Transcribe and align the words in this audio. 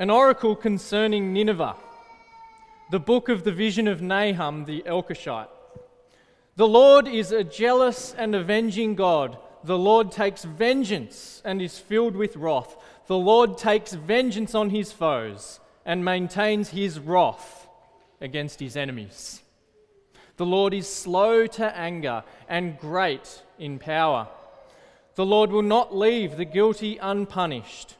An 0.00 0.08
oracle 0.08 0.56
concerning 0.56 1.34
Nineveh. 1.34 1.76
The 2.90 2.98
book 2.98 3.28
of 3.28 3.44
the 3.44 3.52
vision 3.52 3.86
of 3.86 4.00
Nahum 4.00 4.64
the 4.64 4.82
Elkoshite. 4.86 5.50
The 6.56 6.66
Lord 6.66 7.06
is 7.06 7.32
a 7.32 7.44
jealous 7.44 8.14
and 8.16 8.34
avenging 8.34 8.94
God. 8.94 9.36
The 9.62 9.76
Lord 9.76 10.10
takes 10.10 10.42
vengeance 10.42 11.42
and 11.44 11.60
is 11.60 11.78
filled 11.78 12.16
with 12.16 12.34
wrath. 12.36 12.78
The 13.08 13.18
Lord 13.18 13.58
takes 13.58 13.92
vengeance 13.92 14.54
on 14.54 14.70
his 14.70 14.90
foes 14.90 15.60
and 15.84 16.02
maintains 16.02 16.70
his 16.70 16.98
wrath 16.98 17.68
against 18.22 18.58
his 18.58 18.78
enemies. 18.78 19.42
The 20.38 20.46
Lord 20.46 20.72
is 20.72 20.88
slow 20.88 21.46
to 21.46 21.76
anger 21.76 22.24
and 22.48 22.78
great 22.78 23.42
in 23.58 23.78
power. 23.78 24.28
The 25.16 25.26
Lord 25.26 25.52
will 25.52 25.60
not 25.60 25.94
leave 25.94 26.38
the 26.38 26.46
guilty 26.46 26.96
unpunished. 26.96 27.96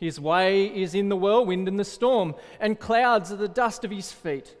His 0.00 0.18
way 0.18 0.64
is 0.64 0.94
in 0.94 1.10
the 1.10 1.16
whirlwind 1.16 1.68
and 1.68 1.78
the 1.78 1.84
storm, 1.84 2.34
and 2.58 2.80
clouds 2.80 3.30
are 3.30 3.36
the 3.36 3.48
dust 3.48 3.84
of 3.84 3.90
his 3.90 4.10
feet. 4.10 4.56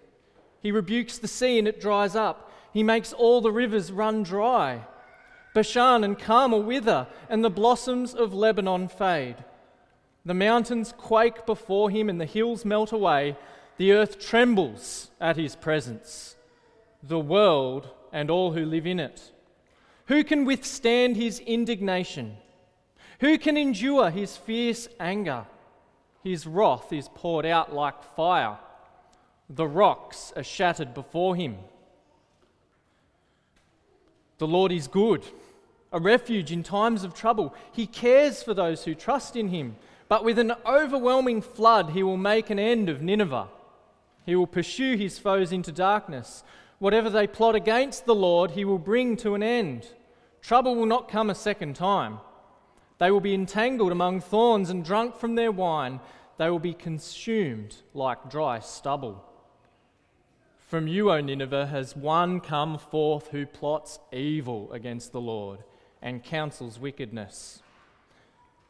He 0.60 0.70
rebukes 0.70 1.16
the 1.16 1.28
sea 1.28 1.58
and 1.58 1.66
it 1.66 1.80
dries 1.80 2.14
up. 2.14 2.52
He 2.74 2.82
makes 2.82 3.14
all 3.14 3.40
the 3.40 3.50
rivers 3.50 3.90
run 3.90 4.22
dry. 4.22 4.84
Bashan 5.54 6.04
and 6.04 6.18
Carmel 6.18 6.62
wither, 6.62 7.08
and 7.28 7.42
the 7.42 7.50
blossoms 7.50 8.14
of 8.14 8.34
Lebanon 8.34 8.88
fade. 8.88 9.36
The 10.24 10.34
mountains 10.34 10.92
quake 10.96 11.46
before 11.46 11.90
him, 11.90 12.08
and 12.08 12.20
the 12.20 12.26
hills 12.26 12.64
melt 12.64 12.92
away. 12.92 13.36
The 13.78 13.92
earth 13.92 14.20
trembles 14.20 15.10
at 15.20 15.38
his 15.38 15.56
presence, 15.56 16.36
the 17.02 17.18
world 17.18 17.88
and 18.12 18.30
all 18.30 18.52
who 18.52 18.66
live 18.66 18.86
in 18.86 19.00
it. 19.00 19.32
Who 20.06 20.22
can 20.22 20.44
withstand 20.44 21.16
his 21.16 21.40
indignation? 21.40 22.36
Who 23.20 23.38
can 23.38 23.56
endure 23.56 24.10
his 24.10 24.36
fierce 24.36 24.88
anger? 24.98 25.44
His 26.24 26.46
wrath 26.46 26.92
is 26.92 27.08
poured 27.14 27.46
out 27.46 27.74
like 27.74 28.02
fire. 28.16 28.58
The 29.48 29.66
rocks 29.66 30.32
are 30.36 30.42
shattered 30.42 30.94
before 30.94 31.36
him. 31.36 31.56
The 34.38 34.46
Lord 34.46 34.72
is 34.72 34.88
good, 34.88 35.22
a 35.92 36.00
refuge 36.00 36.50
in 36.50 36.62
times 36.62 37.04
of 37.04 37.12
trouble. 37.12 37.54
He 37.72 37.86
cares 37.86 38.42
for 38.42 38.54
those 38.54 38.84
who 38.84 38.94
trust 38.94 39.36
in 39.36 39.48
him. 39.48 39.76
But 40.08 40.24
with 40.24 40.38
an 40.38 40.54
overwhelming 40.64 41.42
flood, 41.42 41.90
he 41.90 42.02
will 42.02 42.16
make 42.16 42.48
an 42.48 42.58
end 42.58 42.88
of 42.88 43.02
Nineveh. 43.02 43.48
He 44.24 44.34
will 44.34 44.46
pursue 44.46 44.96
his 44.96 45.18
foes 45.18 45.52
into 45.52 45.72
darkness. 45.72 46.42
Whatever 46.78 47.10
they 47.10 47.26
plot 47.26 47.54
against 47.54 48.06
the 48.06 48.14
Lord, 48.14 48.52
he 48.52 48.64
will 48.64 48.78
bring 48.78 49.16
to 49.18 49.34
an 49.34 49.42
end. 49.42 49.88
Trouble 50.40 50.74
will 50.74 50.86
not 50.86 51.10
come 51.10 51.28
a 51.28 51.34
second 51.34 51.76
time. 51.76 52.20
They 53.00 53.10
will 53.10 53.20
be 53.20 53.34
entangled 53.34 53.92
among 53.92 54.20
thorns 54.20 54.68
and 54.68 54.84
drunk 54.84 55.16
from 55.16 55.34
their 55.34 55.50
wine. 55.50 56.00
They 56.36 56.50
will 56.50 56.58
be 56.58 56.74
consumed 56.74 57.76
like 57.94 58.30
dry 58.30 58.60
stubble. 58.60 59.24
From 60.68 60.86
you, 60.86 61.10
O 61.10 61.20
Nineveh, 61.20 61.66
has 61.66 61.96
one 61.96 62.40
come 62.40 62.78
forth 62.78 63.28
who 63.28 63.46
plots 63.46 63.98
evil 64.12 64.70
against 64.70 65.12
the 65.12 65.20
Lord 65.20 65.64
and 66.02 66.22
counsels 66.22 66.78
wickedness. 66.78 67.62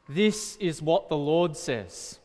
This 0.08 0.56
is 0.56 0.80
what 0.80 1.08
the 1.08 1.16
Lord 1.16 1.56
says. 1.56 2.20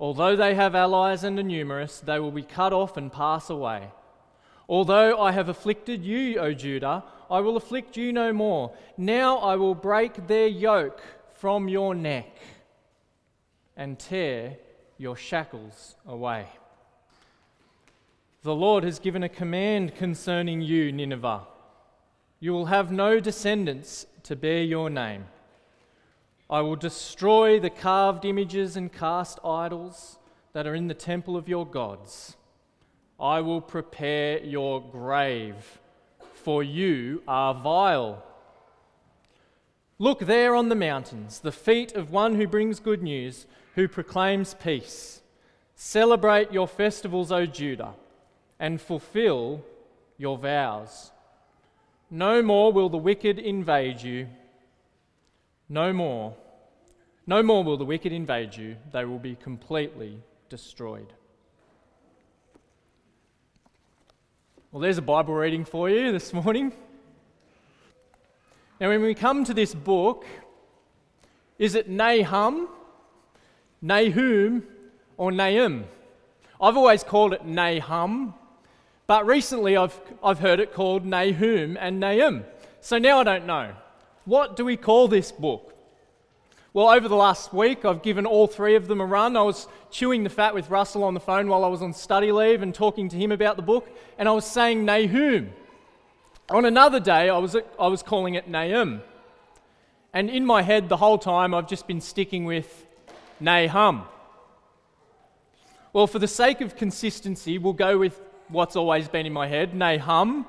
Although 0.00 0.36
they 0.36 0.54
have 0.54 0.74
allies 0.74 1.22
and 1.22 1.38
are 1.38 1.42
numerous, 1.42 2.00
they 2.00 2.18
will 2.18 2.32
be 2.32 2.42
cut 2.42 2.72
off 2.72 2.96
and 2.96 3.12
pass 3.12 3.50
away. 3.50 3.90
Although 4.68 5.18
I 5.20 5.32
have 5.32 5.48
afflicted 5.48 6.04
you, 6.04 6.38
O 6.38 6.52
Judah, 6.52 7.04
I 7.30 7.40
will 7.40 7.56
afflict 7.56 7.96
you 7.96 8.12
no 8.12 8.32
more. 8.32 8.72
Now 8.96 9.38
I 9.38 9.56
will 9.56 9.74
break 9.74 10.26
their 10.26 10.46
yoke 10.46 11.00
from 11.34 11.68
your 11.68 11.94
neck 11.94 12.36
and 13.76 13.98
tear 13.98 14.56
your 14.98 15.16
shackles 15.16 15.96
away. 16.06 16.46
The 18.42 18.54
Lord 18.54 18.84
has 18.84 18.98
given 18.98 19.22
a 19.22 19.28
command 19.28 19.94
concerning 19.94 20.60
you, 20.60 20.92
Nineveh. 20.92 21.42
You 22.40 22.52
will 22.52 22.66
have 22.66 22.92
no 22.92 23.20
descendants 23.20 24.06
to 24.24 24.36
bear 24.36 24.62
your 24.62 24.90
name. 24.90 25.26
I 26.50 26.60
will 26.60 26.76
destroy 26.76 27.60
the 27.60 27.70
carved 27.70 28.24
images 28.24 28.76
and 28.76 28.92
cast 28.92 29.38
idols 29.44 30.18
that 30.52 30.66
are 30.66 30.74
in 30.74 30.88
the 30.88 30.94
temple 30.94 31.36
of 31.36 31.48
your 31.48 31.66
gods. 31.66 32.36
I 33.18 33.40
will 33.40 33.60
prepare 33.60 34.38
your 34.44 34.80
grave 34.80 35.78
for 36.48 36.62
you 36.62 37.22
are 37.28 37.52
vile. 37.52 38.24
Look 39.98 40.20
there 40.20 40.54
on 40.54 40.70
the 40.70 40.74
mountains, 40.74 41.40
the 41.40 41.52
feet 41.52 41.92
of 41.92 42.10
one 42.10 42.36
who 42.36 42.46
brings 42.46 42.80
good 42.80 43.02
news, 43.02 43.46
who 43.74 43.86
proclaims 43.86 44.54
peace. 44.54 45.20
Celebrate 45.74 46.50
your 46.50 46.66
festivals, 46.66 47.30
O 47.30 47.44
Judah, 47.44 47.94
and 48.58 48.80
fulfill 48.80 49.62
your 50.16 50.38
vows. 50.38 51.10
No 52.10 52.42
more 52.42 52.72
will 52.72 52.88
the 52.88 52.96
wicked 52.96 53.38
invade 53.38 54.00
you. 54.00 54.28
No 55.68 55.92
more. 55.92 56.34
No 57.26 57.42
more 57.42 57.62
will 57.62 57.76
the 57.76 57.84
wicked 57.84 58.12
invade 58.12 58.56
you. 58.56 58.76
They 58.92 59.04
will 59.04 59.18
be 59.18 59.36
completely 59.36 60.18
destroyed. 60.48 61.12
Well, 64.70 64.82
there's 64.82 64.98
a 64.98 65.02
Bible 65.02 65.32
reading 65.32 65.64
for 65.64 65.88
you 65.88 66.12
this 66.12 66.30
morning. 66.34 66.74
Now, 68.78 68.90
when 68.90 69.00
we 69.00 69.14
come 69.14 69.42
to 69.44 69.54
this 69.54 69.74
book, 69.74 70.26
is 71.58 71.74
it 71.74 71.88
Nahum, 71.88 72.68
Nahum, 73.80 74.62
or 75.16 75.32
Nahum? 75.32 75.86
I've 76.60 76.76
always 76.76 77.02
called 77.02 77.32
it 77.32 77.46
Nahum, 77.46 78.34
but 79.06 79.24
recently 79.24 79.74
I've, 79.74 79.98
I've 80.22 80.38
heard 80.38 80.60
it 80.60 80.74
called 80.74 81.06
Nahum 81.06 81.78
and 81.80 81.98
Nahum. 81.98 82.44
So 82.82 82.98
now 82.98 83.20
I 83.20 83.24
don't 83.24 83.46
know. 83.46 83.72
What 84.26 84.54
do 84.54 84.66
we 84.66 84.76
call 84.76 85.08
this 85.08 85.32
book? 85.32 85.77
Well, 86.74 86.90
over 86.90 87.08
the 87.08 87.16
last 87.16 87.54
week, 87.54 87.86
I've 87.86 88.02
given 88.02 88.26
all 88.26 88.46
three 88.46 88.74
of 88.74 88.88
them 88.88 89.00
a 89.00 89.06
run. 89.06 89.38
I 89.38 89.42
was 89.42 89.66
chewing 89.90 90.22
the 90.22 90.30
fat 90.30 90.54
with 90.54 90.68
Russell 90.68 91.02
on 91.02 91.14
the 91.14 91.20
phone 91.20 91.48
while 91.48 91.64
I 91.64 91.68
was 91.68 91.80
on 91.80 91.94
study 91.94 92.30
leave 92.30 92.60
and 92.60 92.74
talking 92.74 93.08
to 93.08 93.16
him 93.16 93.32
about 93.32 93.56
the 93.56 93.62
book, 93.62 93.88
and 94.18 94.28
I 94.28 94.32
was 94.32 94.44
saying 94.44 94.84
Nahum. 94.84 95.50
On 96.50 96.66
another 96.66 97.00
day, 97.00 97.30
I 97.30 97.38
was, 97.38 97.56
I 97.80 97.86
was 97.86 98.02
calling 98.02 98.34
it 98.34 98.48
Nahum. 98.48 99.00
And 100.12 100.28
in 100.28 100.44
my 100.44 100.60
head, 100.60 100.90
the 100.90 100.98
whole 100.98 101.16
time, 101.16 101.54
I've 101.54 101.68
just 101.68 101.86
been 101.86 102.02
sticking 102.02 102.44
with 102.44 102.86
Nahum. 103.40 104.02
Well, 105.94 106.06
for 106.06 106.18
the 106.18 106.28
sake 106.28 106.60
of 106.60 106.76
consistency, 106.76 107.56
we'll 107.56 107.72
go 107.72 107.96
with 107.96 108.20
what's 108.48 108.76
always 108.76 109.08
been 109.08 109.24
in 109.24 109.32
my 109.32 109.46
head 109.46 109.74
Nahum. 109.74 110.44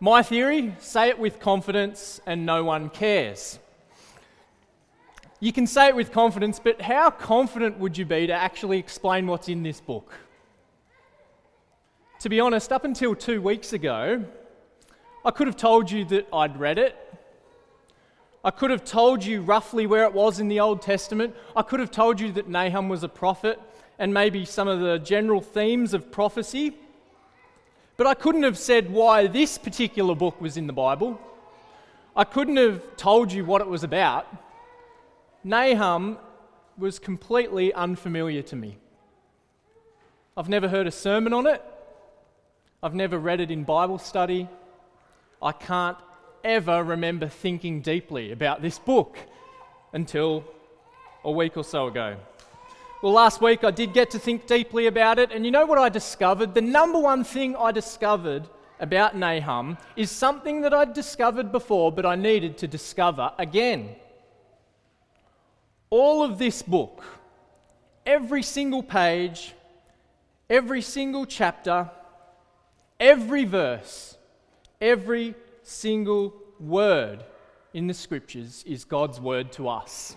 My 0.00 0.24
theory 0.24 0.74
say 0.80 1.10
it 1.10 1.18
with 1.20 1.38
confidence, 1.38 2.20
and 2.26 2.44
no 2.44 2.64
one 2.64 2.90
cares. 2.90 3.60
You 5.42 5.52
can 5.52 5.66
say 5.66 5.88
it 5.88 5.96
with 5.96 6.12
confidence, 6.12 6.60
but 6.62 6.80
how 6.80 7.10
confident 7.10 7.76
would 7.80 7.98
you 7.98 8.04
be 8.04 8.28
to 8.28 8.32
actually 8.32 8.78
explain 8.78 9.26
what's 9.26 9.48
in 9.48 9.64
this 9.64 9.80
book? 9.80 10.12
To 12.20 12.28
be 12.28 12.38
honest, 12.38 12.70
up 12.70 12.84
until 12.84 13.16
two 13.16 13.42
weeks 13.42 13.72
ago, 13.72 14.24
I 15.24 15.32
could 15.32 15.48
have 15.48 15.56
told 15.56 15.90
you 15.90 16.04
that 16.04 16.28
I'd 16.32 16.60
read 16.60 16.78
it. 16.78 16.96
I 18.44 18.52
could 18.52 18.70
have 18.70 18.84
told 18.84 19.24
you 19.24 19.42
roughly 19.42 19.84
where 19.84 20.04
it 20.04 20.12
was 20.12 20.38
in 20.38 20.46
the 20.46 20.60
Old 20.60 20.80
Testament. 20.80 21.34
I 21.56 21.62
could 21.62 21.80
have 21.80 21.90
told 21.90 22.20
you 22.20 22.30
that 22.34 22.48
Nahum 22.48 22.88
was 22.88 23.02
a 23.02 23.08
prophet 23.08 23.58
and 23.98 24.14
maybe 24.14 24.44
some 24.44 24.68
of 24.68 24.78
the 24.78 25.00
general 25.00 25.40
themes 25.40 25.92
of 25.92 26.12
prophecy. 26.12 26.76
But 27.96 28.06
I 28.06 28.14
couldn't 28.14 28.44
have 28.44 28.58
said 28.58 28.92
why 28.92 29.26
this 29.26 29.58
particular 29.58 30.14
book 30.14 30.40
was 30.40 30.56
in 30.56 30.68
the 30.68 30.72
Bible. 30.72 31.20
I 32.14 32.22
couldn't 32.22 32.58
have 32.58 32.96
told 32.96 33.32
you 33.32 33.44
what 33.44 33.60
it 33.60 33.66
was 33.66 33.82
about. 33.82 34.28
Nahum 35.44 36.18
was 36.78 36.98
completely 36.98 37.72
unfamiliar 37.74 38.42
to 38.42 38.56
me. 38.56 38.78
I've 40.36 40.48
never 40.48 40.68
heard 40.68 40.86
a 40.86 40.90
sermon 40.90 41.32
on 41.32 41.46
it. 41.46 41.62
I've 42.82 42.94
never 42.94 43.18
read 43.18 43.40
it 43.40 43.50
in 43.50 43.64
Bible 43.64 43.98
study. 43.98 44.48
I 45.42 45.52
can't 45.52 45.98
ever 46.44 46.82
remember 46.82 47.28
thinking 47.28 47.80
deeply 47.80 48.32
about 48.32 48.62
this 48.62 48.78
book 48.78 49.18
until 49.92 50.44
a 51.24 51.30
week 51.30 51.56
or 51.56 51.64
so 51.64 51.88
ago. 51.88 52.16
Well, 53.02 53.12
last 53.12 53.40
week 53.40 53.64
I 53.64 53.72
did 53.72 53.92
get 53.92 54.10
to 54.12 54.18
think 54.18 54.46
deeply 54.46 54.86
about 54.86 55.18
it, 55.18 55.32
and 55.32 55.44
you 55.44 55.50
know 55.50 55.66
what 55.66 55.78
I 55.78 55.88
discovered? 55.88 56.54
The 56.54 56.60
number 56.60 56.98
one 56.98 57.24
thing 57.24 57.56
I 57.56 57.72
discovered 57.72 58.48
about 58.78 59.16
Nahum 59.16 59.76
is 59.96 60.10
something 60.10 60.60
that 60.62 60.72
I'd 60.72 60.94
discovered 60.94 61.50
before, 61.50 61.90
but 61.90 62.06
I 62.06 62.14
needed 62.14 62.58
to 62.58 62.68
discover 62.68 63.32
again 63.38 63.96
all 65.92 66.22
of 66.22 66.38
this 66.38 66.62
book, 66.62 67.04
every 68.06 68.42
single 68.42 68.82
page, 68.82 69.52
every 70.48 70.80
single 70.80 71.26
chapter, 71.26 71.90
every 72.98 73.44
verse, 73.44 74.16
every 74.80 75.34
single 75.62 76.32
word 76.58 77.22
in 77.74 77.88
the 77.88 77.92
scriptures 77.92 78.64
is 78.66 78.84
God's 78.84 79.20
word 79.20 79.52
to 79.52 79.68
us. 79.68 80.16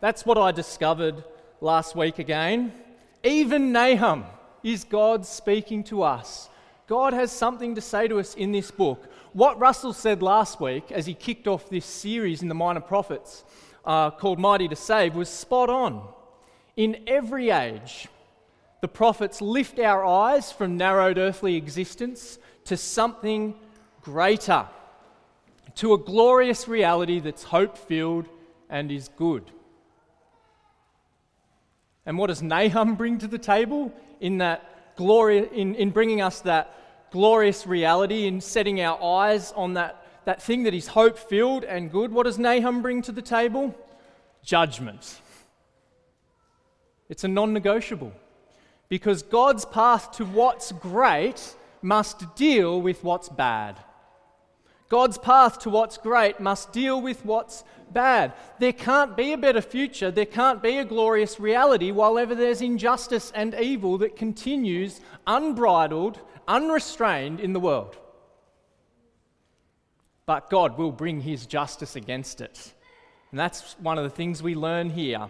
That's 0.00 0.24
what 0.24 0.38
I 0.38 0.50
discovered 0.50 1.22
last 1.60 1.94
week 1.94 2.18
again. 2.18 2.72
Even 3.22 3.70
Nahum 3.70 4.24
is 4.62 4.82
God 4.82 5.26
speaking 5.26 5.84
to 5.84 6.04
us. 6.04 6.48
God 6.86 7.12
has 7.12 7.30
something 7.30 7.74
to 7.74 7.82
say 7.82 8.08
to 8.08 8.18
us 8.18 8.34
in 8.34 8.50
this 8.50 8.70
book. 8.70 9.12
What 9.34 9.60
Russell 9.60 9.92
said 9.92 10.22
last 10.22 10.58
week 10.58 10.90
as 10.90 11.04
he 11.04 11.12
kicked 11.12 11.46
off 11.46 11.68
this 11.68 11.84
series 11.84 12.40
in 12.40 12.48
the 12.48 12.54
Minor 12.54 12.80
Prophets 12.80 13.44
uh, 13.84 14.10
called 14.10 14.38
Mighty 14.38 14.68
to 14.68 14.76
Save 14.76 15.14
was 15.14 15.28
spot 15.28 15.68
on. 15.68 16.06
In 16.76 17.04
every 17.06 17.50
age, 17.50 18.08
the 18.80 18.88
prophets 18.88 19.40
lift 19.40 19.78
our 19.78 20.04
eyes 20.04 20.50
from 20.50 20.76
narrowed 20.76 21.18
earthly 21.18 21.56
existence 21.56 22.38
to 22.64 22.76
something 22.76 23.54
greater, 24.02 24.66
to 25.76 25.94
a 25.94 25.98
glorious 25.98 26.66
reality 26.66 27.20
that's 27.20 27.44
hope 27.44 27.76
filled 27.76 28.26
and 28.68 28.90
is 28.90 29.08
good. 29.16 29.50
And 32.04 32.18
what 32.18 32.28
does 32.28 32.42
Nahum 32.42 32.96
bring 32.96 33.18
to 33.18 33.28
the 33.28 33.38
table 33.38 33.92
in 34.20 34.38
that 34.38 34.96
glory, 34.96 35.48
in, 35.52 35.74
in 35.76 35.90
bringing 35.90 36.20
us 36.20 36.40
that 36.40 36.74
glorious 37.12 37.66
reality, 37.66 38.26
in 38.26 38.40
setting 38.40 38.80
our 38.80 39.00
eyes 39.02 39.52
on 39.52 39.74
that, 39.74 40.01
that 40.24 40.42
thing 40.42 40.64
that 40.64 40.74
is 40.74 40.88
hope 40.88 41.18
filled 41.18 41.64
and 41.64 41.90
good? 41.90 42.12
What 42.12 42.24
does 42.24 42.38
Nahum 42.38 42.82
bring 42.82 43.02
to 43.02 43.12
the 43.12 43.22
table? 43.22 43.74
Judgment. 44.44 45.20
It's 47.08 47.24
a 47.24 47.28
non 47.28 47.52
negotiable 47.52 48.12
because 48.88 49.22
God's 49.22 49.64
path 49.64 50.12
to 50.12 50.24
what's 50.24 50.72
great 50.72 51.54
must 51.80 52.34
deal 52.36 52.80
with 52.80 53.02
what's 53.02 53.28
bad. 53.28 53.78
God's 54.88 55.16
path 55.16 55.58
to 55.60 55.70
what's 55.70 55.96
great 55.96 56.38
must 56.38 56.72
deal 56.72 57.00
with 57.00 57.24
what's 57.24 57.64
bad. 57.92 58.34
There 58.58 58.74
can't 58.74 59.16
be 59.16 59.32
a 59.32 59.38
better 59.38 59.62
future, 59.62 60.10
there 60.10 60.26
can't 60.26 60.62
be 60.62 60.76
a 60.76 60.84
glorious 60.84 61.40
reality 61.40 61.90
while 61.90 62.18
ever 62.18 62.34
there's 62.34 62.60
injustice 62.60 63.32
and 63.34 63.54
evil 63.54 63.96
that 63.98 64.16
continues 64.16 65.00
unbridled, 65.26 66.20
unrestrained 66.46 67.40
in 67.40 67.54
the 67.54 67.60
world. 67.60 67.96
But 70.26 70.50
God 70.50 70.78
will 70.78 70.92
bring 70.92 71.20
his 71.20 71.46
justice 71.46 71.96
against 71.96 72.40
it. 72.40 72.72
And 73.30 73.40
that's 73.40 73.74
one 73.80 73.98
of 73.98 74.04
the 74.04 74.10
things 74.10 74.42
we 74.42 74.54
learn 74.54 74.90
here. 74.90 75.28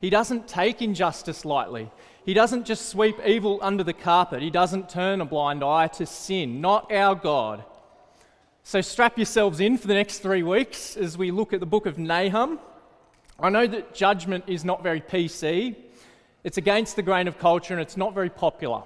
He 0.00 0.10
doesn't 0.10 0.48
take 0.48 0.82
injustice 0.82 1.44
lightly. 1.44 1.90
He 2.24 2.34
doesn't 2.34 2.66
just 2.66 2.88
sweep 2.88 3.16
evil 3.24 3.58
under 3.62 3.84
the 3.84 3.92
carpet. 3.92 4.42
He 4.42 4.50
doesn't 4.50 4.88
turn 4.88 5.20
a 5.20 5.24
blind 5.24 5.62
eye 5.62 5.86
to 5.88 6.06
sin. 6.06 6.60
Not 6.60 6.90
our 6.92 7.14
God. 7.14 7.64
So 8.62 8.80
strap 8.80 9.16
yourselves 9.16 9.60
in 9.60 9.78
for 9.78 9.86
the 9.86 9.94
next 9.94 10.18
three 10.18 10.42
weeks 10.42 10.96
as 10.96 11.16
we 11.16 11.30
look 11.30 11.52
at 11.52 11.60
the 11.60 11.66
book 11.66 11.86
of 11.86 11.98
Nahum. 11.98 12.58
I 13.38 13.48
know 13.48 13.66
that 13.66 13.94
judgment 13.94 14.44
is 14.48 14.64
not 14.64 14.82
very 14.82 15.00
PC, 15.00 15.76
it's 16.42 16.58
against 16.58 16.96
the 16.96 17.02
grain 17.02 17.28
of 17.28 17.38
culture, 17.38 17.74
and 17.74 17.82
it's 17.82 17.96
not 17.96 18.14
very 18.14 18.30
popular. 18.30 18.82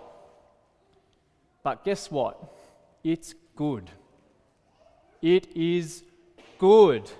But 1.63 1.85
guess 1.85 2.11
what? 2.11 2.55
It's 3.05 3.35
good. 3.55 3.91
It 5.23 5.55
is 5.57 6.03
good. 6.59 7.11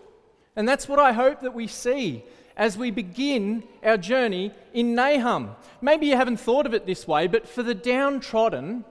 And 0.57 0.69
that's 0.69 0.89
what 0.89 0.99
I 0.99 1.13
hope 1.13 1.41
that 1.41 1.55
we 1.55 1.67
see 1.67 2.25
as 2.57 2.77
we 2.77 2.91
begin 2.91 3.63
our 3.83 3.97
journey 3.97 4.53
in 4.75 4.95
Nahum. 4.95 5.57
Maybe 5.81 6.07
you 6.07 6.17
haven't 6.17 6.39
thought 6.39 6.67
of 6.67 6.75
it 6.75 6.87
this 6.87 7.09
way, 7.09 7.27
but 7.27 7.49
for 7.49 7.63
the 7.63 7.75
downtrodden, 7.75 8.85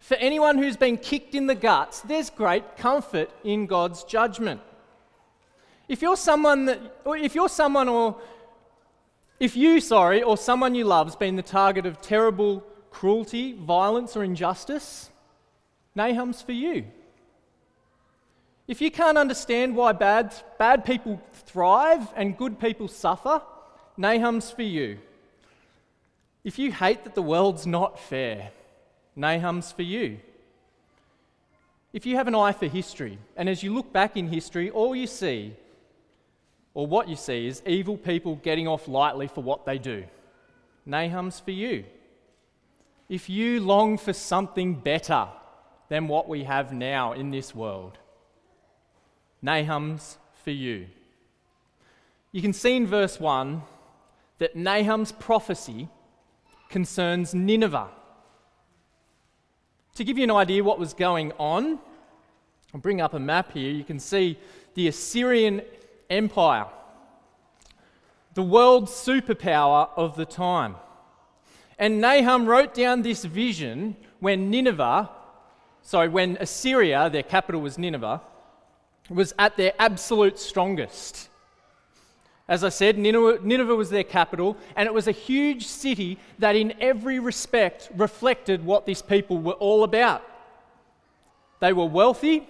for 0.00 0.16
anyone 0.16 0.58
who's 0.58 0.76
been 0.76 0.96
kicked 0.96 1.34
in 1.34 1.46
the 1.46 1.54
guts, 1.54 2.00
there's 2.00 2.30
great 2.30 2.76
comfort 2.76 3.30
in 3.44 3.66
God's 3.66 4.04
judgment. 4.04 4.60
If 5.88 6.00
you're 6.00 6.16
someone 6.16 6.64
that, 6.66 6.80
or 7.04 7.16
if 7.16 7.34
you're 7.34 7.48
someone 7.48 7.88
or 7.88 8.16
if 9.38 9.56
you, 9.56 9.80
sorry, 9.80 10.22
or 10.22 10.36
someone 10.36 10.74
you 10.74 10.84
love 10.84 11.08
has 11.08 11.16
been 11.16 11.36
the 11.36 11.42
target 11.42 11.84
of 11.84 12.00
terrible 12.00 12.64
cruelty, 12.90 13.52
violence, 13.52 14.16
or 14.16 14.22
injustice, 14.22 15.10
Nahum's 15.96 16.40
for 16.40 16.52
you. 16.52 16.84
If 18.72 18.80
you 18.80 18.90
can't 18.90 19.18
understand 19.18 19.76
why 19.76 19.92
bad, 19.92 20.34
bad 20.58 20.86
people 20.86 21.20
thrive 21.34 22.08
and 22.16 22.38
good 22.38 22.58
people 22.58 22.88
suffer, 22.88 23.42
Nahum's 23.98 24.50
for 24.50 24.62
you. 24.62 24.98
If 26.42 26.58
you 26.58 26.72
hate 26.72 27.04
that 27.04 27.14
the 27.14 27.20
world's 27.20 27.66
not 27.66 28.00
fair, 28.00 28.50
Nahum's 29.14 29.72
for 29.72 29.82
you. 29.82 30.20
If 31.92 32.06
you 32.06 32.16
have 32.16 32.28
an 32.28 32.34
eye 32.34 32.52
for 32.52 32.66
history, 32.66 33.18
and 33.36 33.46
as 33.46 33.62
you 33.62 33.74
look 33.74 33.92
back 33.92 34.16
in 34.16 34.28
history, 34.28 34.70
all 34.70 34.96
you 34.96 35.06
see, 35.06 35.54
or 36.72 36.86
what 36.86 37.10
you 37.10 37.16
see, 37.16 37.46
is 37.46 37.62
evil 37.66 37.98
people 37.98 38.36
getting 38.36 38.66
off 38.66 38.88
lightly 38.88 39.28
for 39.28 39.42
what 39.42 39.66
they 39.66 39.76
do, 39.76 40.04
Nahum's 40.86 41.40
for 41.40 41.50
you. 41.50 41.84
If 43.10 43.28
you 43.28 43.60
long 43.60 43.98
for 43.98 44.14
something 44.14 44.76
better 44.76 45.28
than 45.90 46.08
what 46.08 46.26
we 46.26 46.44
have 46.44 46.72
now 46.72 47.12
in 47.12 47.30
this 47.30 47.54
world, 47.54 47.98
Nahum's 49.42 50.18
for 50.44 50.52
you. 50.52 50.86
You 52.30 52.40
can 52.40 52.52
see 52.52 52.76
in 52.76 52.86
verse 52.86 53.20
1 53.20 53.62
that 54.38 54.56
Nahum's 54.56 55.12
prophecy 55.12 55.88
concerns 56.68 57.34
Nineveh. 57.34 57.88
To 59.96 60.04
give 60.04 60.16
you 60.16 60.24
an 60.24 60.30
idea 60.30 60.64
what 60.64 60.78
was 60.78 60.94
going 60.94 61.32
on, 61.38 61.78
I'll 62.72 62.80
bring 62.80 63.02
up 63.02 63.12
a 63.12 63.18
map 63.18 63.52
here. 63.52 63.70
You 63.70 63.84
can 63.84 63.98
see 63.98 64.38
the 64.74 64.88
Assyrian 64.88 65.60
Empire, 66.08 66.66
the 68.32 68.42
world 68.42 68.86
superpower 68.86 69.90
of 69.96 70.16
the 70.16 70.24
time. 70.24 70.76
And 71.78 72.00
Nahum 72.00 72.46
wrote 72.46 72.72
down 72.72 73.02
this 73.02 73.24
vision 73.24 73.96
when 74.20 74.50
Nineveh, 74.50 75.10
sorry, 75.82 76.08
when 76.08 76.38
Assyria, 76.40 77.10
their 77.10 77.22
capital 77.22 77.60
was 77.60 77.76
Nineveh, 77.76 78.22
was 79.10 79.34
at 79.38 79.56
their 79.56 79.72
absolute 79.78 80.38
strongest. 80.38 81.28
As 82.48 82.64
I 82.64 82.70
said, 82.70 82.98
Nineveh, 82.98 83.74
was 83.74 83.90
their 83.90 84.04
capital, 84.04 84.56
and 84.76 84.86
it 84.86 84.92
was 84.92 85.06
a 85.06 85.12
huge 85.12 85.66
city 85.66 86.18
that, 86.38 86.56
in 86.56 86.74
every 86.80 87.18
respect, 87.18 87.90
reflected 87.94 88.64
what 88.64 88.84
these 88.84 89.00
people 89.00 89.38
were 89.38 89.52
all 89.52 89.84
about. 89.84 90.22
They 91.60 91.72
were 91.72 91.86
wealthy, 91.86 92.48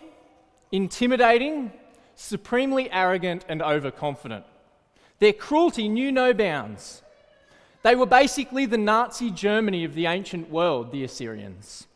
intimidating, 0.72 1.72
supremely 2.14 2.90
arrogant, 2.90 3.44
and 3.48 3.62
overconfident. 3.62 4.44
Their 5.18 5.34
cruelty 5.34 5.88
knew 5.88 6.10
no 6.10 6.32
bounds. 6.32 7.02
They 7.82 7.94
were 7.94 8.06
basically 8.06 8.66
the 8.66 8.78
Nazi 8.78 9.30
Germany 9.30 9.84
of 9.84 9.94
the 9.94 10.06
ancient 10.06 10.50
world, 10.50 10.90
the 10.90 11.04
Assyrians. 11.04 11.86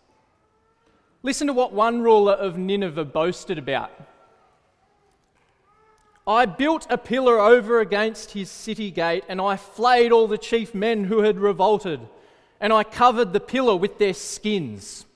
Listen 1.22 1.46
to 1.46 1.52
what 1.52 1.72
one 1.72 2.02
ruler 2.02 2.34
of 2.34 2.58
Nineveh 2.58 3.04
boasted 3.04 3.58
about. 3.58 3.90
I 6.26 6.44
built 6.44 6.86
a 6.90 6.98
pillar 6.98 7.38
over 7.38 7.78
against 7.78 8.32
his 8.32 8.50
city 8.50 8.90
gate, 8.90 9.24
and 9.28 9.40
I 9.40 9.56
flayed 9.56 10.10
all 10.10 10.26
the 10.26 10.38
chief 10.38 10.74
men 10.74 11.04
who 11.04 11.20
had 11.20 11.38
revolted, 11.38 12.00
and 12.60 12.72
I 12.72 12.82
covered 12.82 13.32
the 13.32 13.40
pillar 13.40 13.76
with 13.76 13.98
their 13.98 14.14
skins. 14.14 15.06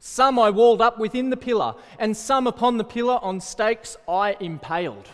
Some 0.00 0.38
I 0.38 0.50
walled 0.50 0.82
up 0.82 0.98
within 0.98 1.30
the 1.30 1.36
pillar, 1.36 1.74
and 1.98 2.16
some 2.16 2.46
upon 2.48 2.76
the 2.76 2.84
pillar 2.84 3.18
on 3.22 3.40
stakes 3.40 3.96
I 4.08 4.36
impaled, 4.40 5.08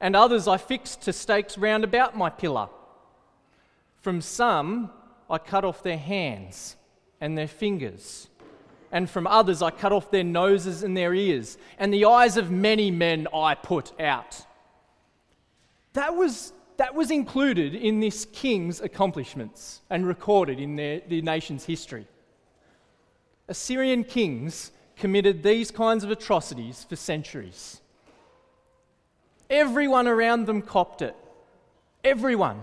and 0.00 0.14
others 0.14 0.46
I 0.46 0.58
fixed 0.58 1.02
to 1.02 1.14
stakes 1.14 1.56
round 1.56 1.82
about 1.82 2.16
my 2.16 2.28
pillar. 2.28 2.68
From 4.02 4.20
some 4.20 4.90
I 5.30 5.38
cut 5.38 5.64
off 5.64 5.82
their 5.82 5.98
hands 5.98 6.76
and 7.22 7.38
their 7.38 7.48
fingers, 7.48 8.28
and 8.92 9.08
from 9.08 9.26
others 9.26 9.62
I 9.62 9.70
cut 9.70 9.90
off 9.90 10.10
their 10.10 10.22
noses 10.22 10.82
and 10.82 10.96
their 10.96 11.14
ears, 11.14 11.56
and 11.78 11.92
the 11.92 12.04
eyes 12.04 12.36
of 12.36 12.50
many 12.50 12.90
men 12.90 13.26
I 13.34 13.54
put 13.54 13.98
out. 13.98 14.44
That 15.94 16.14
was, 16.14 16.52
that 16.76 16.94
was 16.94 17.10
included 17.10 17.74
in 17.74 18.00
this 18.00 18.26
king's 18.26 18.80
accomplishments 18.80 19.80
and 19.90 20.06
recorded 20.06 20.60
in 20.60 20.76
their, 20.76 21.00
the 21.08 21.22
nation's 21.22 21.64
history. 21.64 22.06
Assyrian 23.48 24.04
kings 24.04 24.70
committed 24.96 25.42
these 25.42 25.70
kinds 25.70 26.04
of 26.04 26.10
atrocities 26.10 26.84
for 26.88 26.96
centuries. 26.96 27.80
Everyone 29.48 30.06
around 30.06 30.46
them 30.46 30.62
copped 30.62 31.02
it. 31.02 31.16
Everyone. 32.04 32.60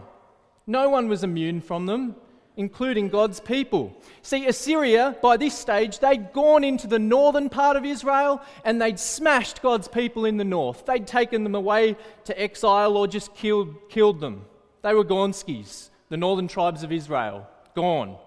No 0.65 0.89
one 0.89 1.07
was 1.07 1.23
immune 1.23 1.61
from 1.61 1.87
them 1.87 2.15
including 2.59 3.07
God's 3.07 3.39
people. 3.39 3.95
See, 4.21 4.45
Assyria, 4.45 5.15
by 5.21 5.37
this 5.37 5.57
stage, 5.57 5.99
they'd 5.99 6.33
gone 6.33 6.65
into 6.65 6.87
the 6.87 6.99
northern 6.99 7.47
part 7.47 7.77
of 7.77 7.85
Israel 7.85 8.41
and 8.65 8.81
they'd 8.81 8.99
smashed 8.99 9.61
God's 9.61 9.87
people 9.87 10.25
in 10.25 10.35
the 10.35 10.43
north. 10.43 10.85
They'd 10.85 11.07
taken 11.07 11.45
them 11.45 11.55
away 11.55 11.95
to 12.25 12.39
exile 12.39 12.97
or 12.97 13.07
just 13.07 13.33
killed, 13.33 13.89
killed 13.89 14.19
them. 14.19 14.43
They 14.81 14.93
were 14.93 15.05
Gonskis, 15.05 15.89
the 16.09 16.17
northern 16.17 16.49
tribes 16.49 16.83
of 16.83 16.91
Israel, 16.91 17.47
gone. 17.75 18.17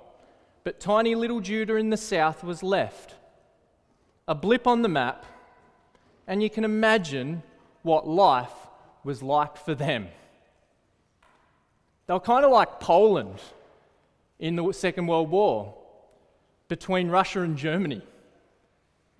But 0.64 0.80
tiny 0.80 1.14
little 1.14 1.40
Judah 1.40 1.76
in 1.76 1.90
the 1.90 1.98
south 1.98 2.42
was 2.42 2.62
left. 2.62 3.14
A 4.26 4.34
blip 4.34 4.66
on 4.66 4.80
the 4.80 4.88
map, 4.88 5.26
and 6.26 6.42
you 6.42 6.48
can 6.48 6.64
imagine 6.64 7.42
what 7.82 8.08
life 8.08 8.54
was 9.04 9.22
like 9.22 9.58
for 9.58 9.74
them. 9.74 10.08
They 12.06 12.14
were 12.14 12.20
kind 12.20 12.46
of 12.46 12.50
like 12.50 12.80
Poland 12.80 13.38
in 14.42 14.56
the 14.56 14.72
Second 14.72 15.06
World 15.06 15.30
War 15.30 15.72
between 16.66 17.08
Russia 17.08 17.42
and 17.42 17.56
Germany, 17.56 18.02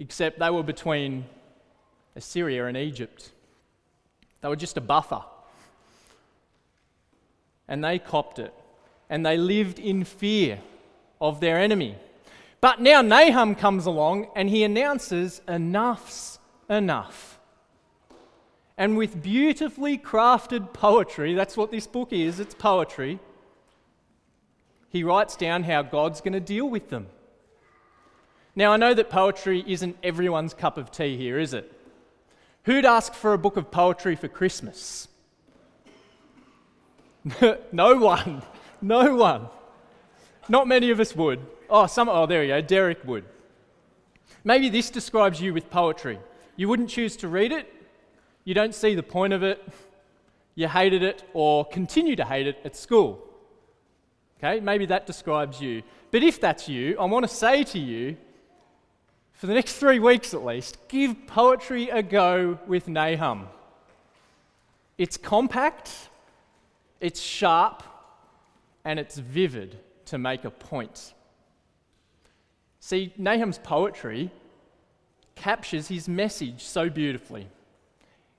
except 0.01 0.41
they 0.41 0.51
were 0.51 0.65
between 0.65 1.25
Assyria 2.17 2.67
and 2.67 2.77
Egypt. 2.77 3.31
They 4.41 4.49
were 4.49 4.57
just 4.57 4.77
a 4.77 4.81
buffer. 4.81 5.23
And 7.69 7.85
they 7.85 8.01
copped 8.01 8.41
it. 8.41 8.53
And 9.09 9.25
they 9.25 9.37
lived 9.37 9.79
in 9.79 10.03
fear 10.03 10.59
of 11.21 11.39
their 11.39 11.57
enemy. 11.57 11.95
But 12.61 12.81
now 12.81 13.01
Nahum 13.01 13.55
comes 13.55 13.87
along 13.87 14.29
and 14.35 14.51
he 14.51 14.65
announces 14.65 15.41
enough's 15.47 16.41
enough. 16.69 17.39
And 18.77 18.97
with 18.97 19.23
beautifully 19.23 19.99
crafted 19.99 20.73
poetry, 20.73 21.35
that's 21.35 21.57
what 21.57 21.71
this 21.71 21.87
book 21.87 22.13
is, 22.13 22.41
it's 22.41 22.55
poetry, 22.55 23.21
he 24.93 25.03
writes 25.03 25.37
down 25.37 25.63
how 25.63 25.81
God's 25.81 26.21
going 26.21 26.35
to 26.35 26.41
deal 26.41 26.69
with 26.69 26.91
them. 26.91 27.07
Now, 28.55 28.73
I 28.73 28.77
know 28.77 28.93
that 28.93 29.09
poetry 29.09 29.65
isn't 29.67 29.97
everyone's 30.03 30.53
cup 30.53 30.77
of 30.77 30.91
tea 30.91 31.17
here, 31.17 31.39
is 31.39 31.55
it? 31.55 31.73
Who'd 32.65 32.85
ask 32.85 33.15
for 33.15 33.33
a 33.33 33.39
book 33.39 33.57
of 33.57 33.71
poetry 33.71 34.15
for 34.17 34.29
Christmas? 34.29 35.09
no 37.73 37.97
one. 37.97 38.43
No 38.83 39.15
one. 39.15 39.47
Not 40.51 40.69
many 40.69 40.91
of 40.91 41.01
us 41.01 41.17
would. 41.17 41.41
Oh, 41.71 41.87
some, 41.87 42.11
oh, 42.11 42.27
there 42.27 42.43
you 42.43 42.49
go. 42.49 42.61
Derek 42.61 43.03
would. 43.07 43.25
Maybe 44.45 44.69
this 44.69 44.91
describes 44.91 45.41
you 45.41 45.55
with 45.55 45.71
poetry. 45.71 46.19
You 46.57 46.69
wouldn't 46.69 46.91
choose 46.91 47.17
to 47.17 47.29
read 47.29 47.51
it, 47.51 47.73
you 48.45 48.53
don't 48.53 48.75
see 48.75 48.95
the 48.95 49.03
point 49.03 49.33
of 49.33 49.43
it, 49.43 49.67
you 50.55 50.69
hated 50.69 51.03
it 51.03 51.25
or 51.33 51.65
continue 51.65 52.15
to 52.17 52.25
hate 52.27 52.47
it 52.47 52.59
at 52.63 52.77
school. 52.77 53.27
Okay, 54.43 54.59
maybe 54.59 54.87
that 54.87 55.07
describes 55.07 55.61
you. 55.61 55.83
But 56.11 56.25
if 56.25 56.41
that's 56.41 56.69
you, 56.69 56.99
I 56.99 57.05
want 57.05 57.23
to 57.29 57.33
say 57.33 57.63
to 57.63 57.79
you, 57.79 58.17
for 59.33 59.47
the 59.47 59.55
next 59.55 59.77
three 59.77 60.01
weeks 60.01 60.35
at 60.35 60.45
least, 60.45 60.79
give 60.89 61.29
poetry 61.29 61.91
a 61.91 62.03
go 62.03 62.59
with 62.67 62.89
Nahum. 62.89 63.47
It's 64.99 65.17
compact, 65.17 65.93
it's 67.01 67.21
sharp, 67.21 67.85
and 68.85 68.99
it's 68.99 69.17
vivid 69.17 69.79
to 70.07 70.19
make 70.19 70.45
a 70.45 70.51
point. 70.51 71.15
See, 72.81 73.13
Nahum's 73.17 73.59
poetry 73.59 74.33
captures 75.37 75.87
his 75.87 76.09
message 76.09 76.65
so 76.65 76.91
beautifully 76.91 77.47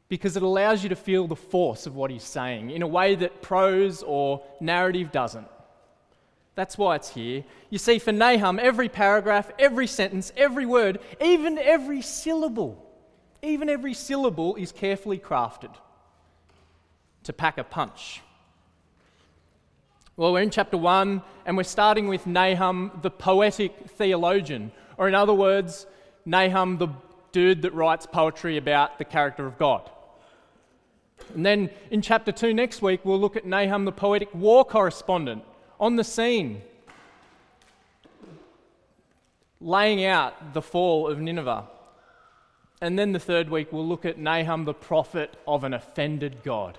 because 0.10 0.36
it 0.36 0.43
allows 0.43 0.83
you 0.83 0.89
to 0.89 0.98
feel 0.98 1.27
the 1.27 1.36
force 1.36 1.88
of 1.88 1.95
what 1.95 2.12
he's 2.12 2.24
saying 2.24 2.72
in 2.72 2.81
a 2.81 2.88
way 2.88 3.15
that 3.15 3.41
prose 3.41 4.03
or 4.03 4.43
narrative 4.60 5.10
doesn't. 5.12 5.48
That's 6.55 6.77
why 6.77 6.95
it's 6.95 7.10
here. 7.10 7.43
You 7.69 7.79
see, 7.79 7.98
for 8.00 8.12
Nahum, 8.12 8.60
every 8.60 8.89
paragraph, 8.89 9.51
every 9.57 9.88
sentence, 9.88 10.31
every 10.38 10.65
word, 10.65 11.00
even 11.19 11.57
every 11.57 12.01
syllable, 12.01 12.83
even 13.41 13.69
every 13.69 13.93
syllable 13.93 14.55
is 14.55 14.72
carefully 14.72 15.17
crafted 15.17 15.74
to 17.24 17.33
pack 17.33 17.57
a 17.57 17.63
punch. 17.63 18.22
Well, 20.15 20.33
we're 20.33 20.41
in 20.41 20.51
chapter 20.51 20.77
1, 20.77 21.24
and 21.48 21.57
we're 21.57 21.63
starting 21.63 22.07
with 22.07 22.27
Nahum, 22.27 23.00
the 23.01 23.10
poetic 23.10 23.89
theologian, 23.89 24.72
or 24.98 25.07
in 25.07 25.15
other 25.15 25.33
words, 25.33 25.88
Nahum, 26.24 26.77
the 26.77 26.89
dude 27.31 27.63
that 27.63 27.74
writes 27.74 28.05
poetry 28.05 28.57
about 28.57 29.00
the 29.00 29.05
character 29.05 29.48
of 29.48 29.57
God. 29.57 29.89
And 31.33 31.43
then 31.43 31.72
in 31.89 32.03
chapter 32.03 32.31
2 32.31 32.53
next 32.53 32.83
week, 32.83 33.03
we'll 33.03 33.19
look 33.19 33.36
at 33.36 33.45
Nahum, 33.45 33.86
the 33.86 33.91
poetic 33.91 34.33
war 34.36 34.63
correspondent, 34.63 35.43
on 35.84 35.98
the 35.98 36.04
scene, 36.04 36.62
laying 39.60 40.06
out 40.06 40.54
the 40.54 40.62
fall 40.62 41.10
of 41.10 41.20
Nineveh. 41.20 41.66
And 42.80 42.98
then 42.98 43.12
the 43.12 43.20
third 43.20 43.50
week, 43.50 43.74
we'll 43.74 43.86
look 43.86 44.06
at 44.06 44.18
Nahum, 44.18 44.63
the 44.63 44.74
prophet 44.74 45.36
of 45.46 45.66
an 45.66 45.74
offended 45.74 46.42
God. 46.42 46.78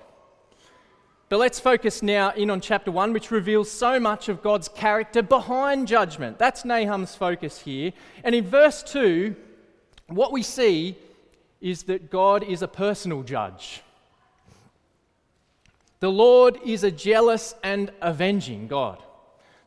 But 1.29 1.37
let's 1.37 1.59
focus 1.59 2.01
now 2.01 2.31
in 2.31 2.49
on 2.49 2.61
chapter 2.61 2.89
1, 2.89 3.13
which 3.13 3.29
reveals 3.29 3.69
so 3.69 3.99
much 3.99 4.27
of 4.27 4.41
God's 4.41 4.69
character 4.69 5.21
behind 5.21 5.87
judgment. 5.87 6.39
That's 6.39 6.65
Nahum's 6.65 7.13
focus 7.13 7.59
here. 7.59 7.93
And 8.23 8.33
in 8.33 8.43
verse 8.43 8.81
2, 8.81 9.35
what 10.07 10.31
we 10.31 10.41
see 10.41 10.97
is 11.61 11.83
that 11.83 12.09
God 12.09 12.41
is 12.41 12.63
a 12.63 12.67
personal 12.67 13.21
judge. 13.21 13.83
The 15.99 16.11
Lord 16.11 16.59
is 16.65 16.83
a 16.83 16.91
jealous 16.91 17.55
and 17.63 17.91
avenging 18.01 18.67
God. 18.67 19.01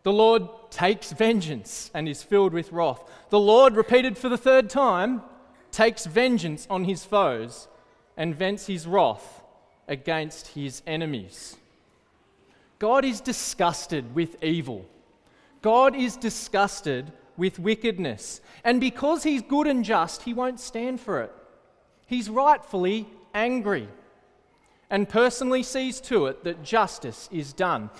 The 0.02 0.12
Lord 0.12 0.48
takes 0.70 1.12
vengeance 1.12 1.90
and 1.94 2.08
is 2.08 2.22
filled 2.22 2.52
with 2.52 2.72
wrath. 2.72 3.02
The 3.30 3.38
Lord, 3.38 3.76
repeated 3.76 4.16
for 4.16 4.28
the 4.28 4.38
third 4.38 4.70
time, 4.70 5.22
takes 5.70 6.06
vengeance 6.06 6.66
on 6.70 6.84
his 6.84 7.04
foes 7.04 7.68
and 8.16 8.34
vents 8.34 8.66
his 8.66 8.86
wrath 8.86 9.42
against 9.86 10.48
his 10.48 10.82
enemies. 10.86 11.56
God 12.78 13.04
is 13.04 13.20
disgusted 13.20 14.14
with 14.14 14.42
evil. 14.42 14.86
God 15.62 15.96
is 15.96 16.16
disgusted 16.16 17.12
with 17.36 17.58
wickedness. 17.58 18.40
And 18.64 18.80
because 18.80 19.22
he's 19.22 19.42
good 19.42 19.66
and 19.66 19.84
just, 19.84 20.22
he 20.22 20.34
won't 20.34 20.60
stand 20.60 21.00
for 21.00 21.22
it. 21.22 21.32
He's 22.06 22.30
rightfully 22.30 23.08
angry 23.34 23.88
and 24.90 25.08
personally 25.08 25.62
sees 25.62 26.00
to 26.02 26.26
it 26.26 26.44
that 26.44 26.62
justice 26.62 27.28
is 27.32 27.52
done. 27.52 27.90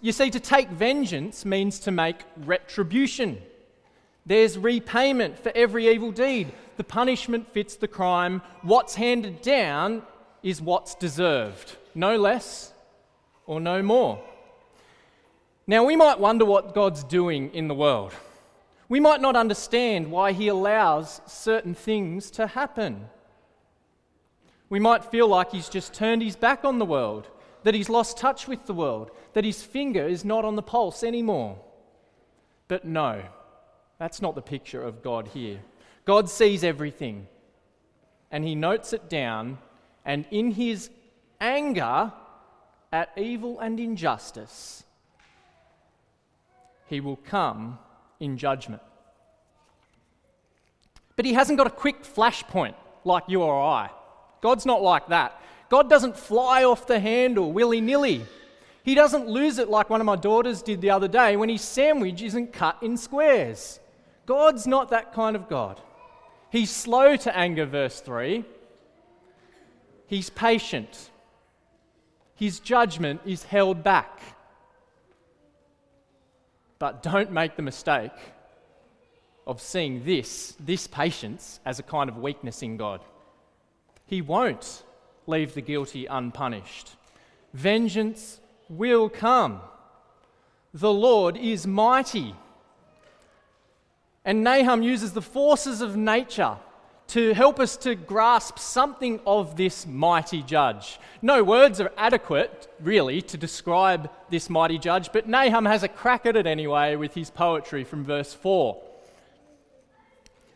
You 0.00 0.12
see, 0.12 0.30
to 0.30 0.40
take 0.40 0.70
vengeance 0.70 1.44
means 1.44 1.78
to 1.80 1.90
make 1.90 2.16
retribution. 2.36 3.38
There's 4.24 4.58
repayment 4.58 5.38
for 5.38 5.52
every 5.54 5.88
evil 5.88 6.10
deed. 6.10 6.52
The 6.76 6.84
punishment 6.84 7.52
fits 7.52 7.76
the 7.76 7.88
crime. 7.88 8.42
What's 8.62 8.94
handed 8.94 9.42
down 9.42 10.02
is 10.42 10.60
what's 10.60 10.94
deserved, 10.94 11.76
no 11.94 12.16
less 12.16 12.72
or 13.46 13.60
no 13.60 13.82
more. 13.82 14.22
Now, 15.66 15.84
we 15.84 15.96
might 15.96 16.20
wonder 16.20 16.44
what 16.44 16.74
God's 16.74 17.02
doing 17.02 17.52
in 17.52 17.68
the 17.68 17.74
world. 17.74 18.12
We 18.88 19.00
might 19.00 19.20
not 19.20 19.34
understand 19.34 20.10
why 20.10 20.32
He 20.32 20.48
allows 20.48 21.20
certain 21.26 21.74
things 21.74 22.30
to 22.32 22.46
happen. 22.46 23.08
We 24.68 24.80
might 24.80 25.04
feel 25.04 25.28
like 25.28 25.52
he's 25.52 25.68
just 25.68 25.94
turned 25.94 26.22
his 26.22 26.36
back 26.36 26.64
on 26.64 26.78
the 26.78 26.84
world, 26.84 27.28
that 27.62 27.74
he's 27.74 27.88
lost 27.88 28.18
touch 28.18 28.48
with 28.48 28.66
the 28.66 28.74
world, 28.74 29.10
that 29.32 29.44
his 29.44 29.62
finger 29.62 30.06
is 30.06 30.24
not 30.24 30.44
on 30.44 30.56
the 30.56 30.62
pulse 30.62 31.02
anymore. 31.02 31.58
But 32.68 32.84
no, 32.84 33.22
that's 33.98 34.20
not 34.20 34.34
the 34.34 34.42
picture 34.42 34.82
of 34.82 35.02
God 35.02 35.28
here. 35.28 35.60
God 36.04 36.28
sees 36.28 36.64
everything 36.64 37.28
and 38.30 38.44
he 38.44 38.54
notes 38.54 38.92
it 38.92 39.08
down, 39.08 39.58
and 40.04 40.26
in 40.30 40.50
his 40.50 40.90
anger 41.40 42.12
at 42.92 43.10
evil 43.16 43.58
and 43.60 43.78
injustice, 43.78 44.84
he 46.86 47.00
will 47.00 47.16
come 47.16 47.78
in 48.20 48.36
judgment. 48.36 48.82
But 51.14 51.24
he 51.24 51.32
hasn't 51.32 51.56
got 51.56 51.66
a 51.66 51.70
quick 51.70 52.02
flashpoint 52.02 52.74
like 53.04 53.24
you 53.28 53.42
or 53.42 53.60
I. 53.62 53.90
God's 54.46 54.64
not 54.64 54.80
like 54.80 55.08
that. 55.08 55.42
God 55.68 55.90
doesn't 55.90 56.16
fly 56.16 56.62
off 56.62 56.86
the 56.86 57.00
handle 57.00 57.52
willy 57.52 57.80
nilly. 57.80 58.24
He 58.84 58.94
doesn't 58.94 59.26
lose 59.26 59.58
it 59.58 59.68
like 59.68 59.90
one 59.90 60.00
of 60.00 60.04
my 60.04 60.14
daughters 60.14 60.62
did 60.62 60.80
the 60.80 60.90
other 60.90 61.08
day 61.08 61.34
when 61.36 61.48
his 61.48 61.62
sandwich 61.62 62.22
isn't 62.22 62.52
cut 62.52 62.76
in 62.80 62.96
squares. 62.96 63.80
God's 64.24 64.64
not 64.64 64.90
that 64.90 65.12
kind 65.12 65.34
of 65.34 65.48
God. 65.48 65.80
He's 66.48 66.70
slow 66.70 67.16
to 67.16 67.36
anger, 67.36 67.66
verse 67.66 67.98
3. 67.98 68.44
He's 70.06 70.30
patient. 70.30 71.10
His 72.36 72.60
judgment 72.60 73.22
is 73.24 73.42
held 73.42 73.82
back. 73.82 74.20
But 76.78 77.02
don't 77.02 77.32
make 77.32 77.56
the 77.56 77.62
mistake 77.62 78.12
of 79.44 79.60
seeing 79.60 80.04
this, 80.04 80.54
this 80.60 80.86
patience, 80.86 81.58
as 81.66 81.80
a 81.80 81.82
kind 81.82 82.08
of 82.08 82.18
weakness 82.18 82.62
in 82.62 82.76
God. 82.76 83.00
He 84.06 84.22
won't 84.22 84.84
leave 85.26 85.54
the 85.54 85.60
guilty 85.60 86.06
unpunished. 86.06 86.90
Vengeance 87.52 88.40
will 88.68 89.08
come. 89.08 89.60
The 90.72 90.92
Lord 90.92 91.36
is 91.36 91.66
mighty. 91.66 92.34
And 94.24 94.44
Nahum 94.44 94.82
uses 94.82 95.12
the 95.12 95.22
forces 95.22 95.80
of 95.80 95.96
nature 95.96 96.56
to 97.08 97.32
help 97.34 97.60
us 97.60 97.76
to 97.76 97.94
grasp 97.94 98.58
something 98.58 99.20
of 99.26 99.56
this 99.56 99.86
mighty 99.86 100.42
judge. 100.42 100.98
No 101.22 101.44
words 101.44 101.80
are 101.80 101.92
adequate, 101.96 102.68
really, 102.80 103.22
to 103.22 103.36
describe 103.36 104.10
this 104.28 104.50
mighty 104.50 104.78
judge, 104.78 105.12
but 105.12 105.28
Nahum 105.28 105.66
has 105.66 105.84
a 105.84 105.88
crack 105.88 106.26
at 106.26 106.36
it 106.36 106.46
anyway 106.46 106.96
with 106.96 107.14
his 107.14 107.30
poetry 107.30 107.84
from 107.84 108.04
verse 108.04 108.34
4. 108.34 108.82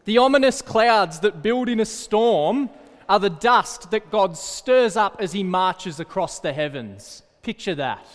The 0.06 0.18
ominous 0.18 0.60
clouds 0.60 1.20
that 1.20 1.42
build 1.42 1.68
in 1.68 1.78
a 1.78 1.84
storm 1.84 2.68
are 3.10 3.18
the 3.18 3.28
dust 3.28 3.90
that 3.90 4.08
God 4.08 4.36
stirs 4.36 4.96
up 4.96 5.16
as 5.18 5.32
he 5.32 5.42
marches 5.42 5.98
across 5.98 6.38
the 6.38 6.52
heavens. 6.52 7.24
Picture 7.42 7.74
that. 7.74 8.06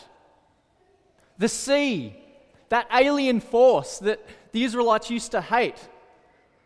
The 1.38 1.50
sea, 1.50 2.16
that 2.70 2.88
alien 2.94 3.42
force 3.42 4.00
that 4.00 4.26
the 4.54 4.64
Israelites 4.64 5.12
used 5.12 5.32
to 5.32 5.42
hate, 5.42 5.90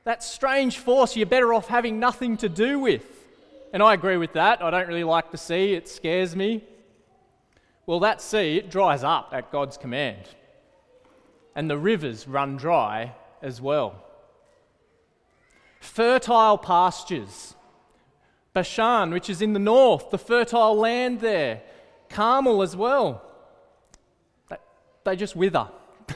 that 0.03 0.23
strange 0.23 0.77
force 0.77 1.15
you're 1.15 1.25
better 1.25 1.55
off 1.55 1.69
having 1.69 1.99
nothing 1.99 2.37
to 2.37 2.47
do 2.47 2.77
with. 2.77 3.03
And 3.73 3.81
I 3.81 3.95
agree 3.95 4.17
with 4.17 4.33
that. 4.33 4.61
I 4.61 4.69
don't 4.69 4.87
really 4.87 5.03
like 5.03 5.31
the 5.31 5.37
sea, 5.39 5.73
it 5.73 5.89
scares 5.89 6.35
me. 6.35 6.63
Well, 7.87 7.99
that 8.01 8.21
sea, 8.21 8.57
it 8.57 8.69
dries 8.69 9.03
up 9.03 9.31
at 9.33 9.51
God's 9.51 9.75
command. 9.75 10.21
And 11.55 11.67
the 11.67 11.79
rivers 11.79 12.27
run 12.27 12.57
dry 12.57 13.15
as 13.41 13.59
well. 13.59 14.05
Fertile 15.79 16.59
pastures. 16.59 17.55
Bashan, 18.53 19.11
which 19.11 19.29
is 19.29 19.41
in 19.41 19.53
the 19.53 19.59
north, 19.59 20.09
the 20.09 20.17
fertile 20.17 20.75
land 20.75 21.21
there. 21.21 21.61
Carmel 22.09 22.61
as 22.61 22.75
well. 22.75 23.21
They, 25.03 25.15
just 25.15 25.35
wither. 25.35 25.67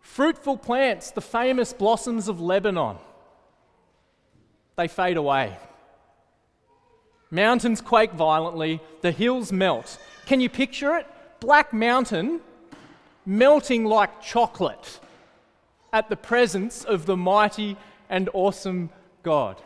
Fruitful 0.00 0.56
plants, 0.58 1.10
the 1.10 1.20
famous 1.20 1.72
blossoms 1.72 2.28
of 2.28 2.40
Lebanon, 2.40 2.96
they 4.76 4.88
fade 4.88 5.16
away. 5.16 5.56
Mountains 7.30 7.80
quake 7.80 8.12
violently, 8.12 8.80
the 9.00 9.12
hills 9.12 9.52
melt. 9.52 9.98
Can 10.26 10.40
you 10.40 10.48
picture 10.48 10.96
it? 10.96 11.06
Black 11.40 11.72
Mountain 11.72 12.40
melting 13.24 13.84
like 13.84 14.20
chocolate 14.20 15.00
at 15.92 16.08
the 16.08 16.16
presence 16.16 16.84
of 16.84 17.06
the 17.06 17.16
mighty 17.16 17.76
and 18.08 18.28
awesome 18.32 18.90
God. 19.22 19.60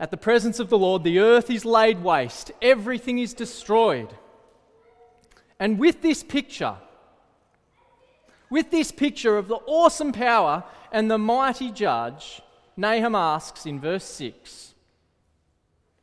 At 0.00 0.10
the 0.10 0.16
presence 0.16 0.58
of 0.58 0.70
the 0.70 0.78
Lord, 0.78 1.04
the 1.04 1.18
earth 1.18 1.50
is 1.50 1.66
laid 1.66 2.02
waste, 2.02 2.52
everything 2.62 3.18
is 3.18 3.34
destroyed. 3.34 4.08
And 5.58 5.78
with 5.78 6.00
this 6.00 6.22
picture, 6.22 6.76
with 8.48 8.70
this 8.70 8.90
picture 8.90 9.36
of 9.36 9.46
the 9.46 9.60
awesome 9.66 10.12
power 10.12 10.64
and 10.90 11.10
the 11.10 11.18
mighty 11.18 11.70
judge, 11.70 12.40
Nahum 12.78 13.14
asks 13.14 13.66
in 13.66 13.78
verse 13.78 14.04
6 14.04 14.72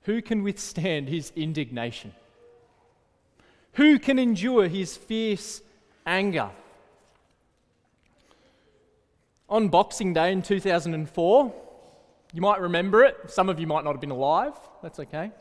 Who 0.03 0.21
can 0.21 0.43
withstand 0.43 1.09
his 1.09 1.31
indignation? 1.35 2.13
Who 3.73 3.97
can 3.97 4.19
endure 4.19 4.67
his 4.67 4.95
fierce 4.95 5.61
anger? 6.05 6.51
On 9.49 9.69
Boxing 9.69 10.13
Day 10.13 10.31
in 10.31 10.43
2004, 10.43 11.53
you 12.33 12.41
might 12.41 12.59
remember 12.59 13.03
it, 13.03 13.15
some 13.27 13.49
of 13.49 13.59
you 13.59 13.67
might 13.67 13.83
not 13.83 13.93
have 13.93 14.01
been 14.01 14.11
alive, 14.11 14.53
that's 14.83 14.99
okay. 14.99 15.31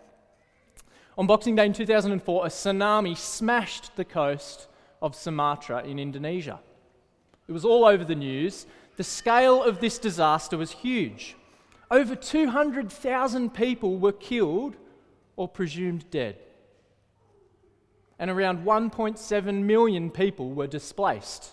On 1.19 1.27
Boxing 1.27 1.57
Day 1.57 1.67
in 1.67 1.73
2004, 1.73 2.47
a 2.47 2.49
tsunami 2.49 3.17
smashed 3.17 3.97
the 3.97 4.05
coast 4.05 4.69
of 5.01 5.15
Sumatra 5.15 5.83
in 5.83 5.99
Indonesia. 5.99 6.61
It 7.49 7.53
was 7.53 7.65
all 7.65 7.85
over 7.85 8.05
the 8.05 8.15
news. 8.15 8.67
The 8.97 9.05
scale 9.05 9.63
of 9.63 9.81
this 9.81 9.99
disaster 9.99 10.57
was 10.57 10.73
huge. 10.73 11.37
Over 11.91 12.17
200,000 12.17 13.55
people 13.55 13.99
were 13.99 14.13
killed 14.13 14.77
or 15.37 15.49
presumed 15.49 16.11
dead. 16.11 16.37
And 18.19 18.31
around 18.31 18.65
1.7 18.65 19.63
million 19.63 20.11
people 20.11 20.51
were 20.51 20.67
displaced. 20.67 21.53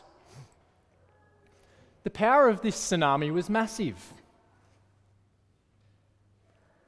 The 2.04 2.10
power 2.10 2.50
of 2.50 2.62
this 2.62 2.76
tsunami 2.76 3.32
was 3.32 3.50
massive. 3.50 4.14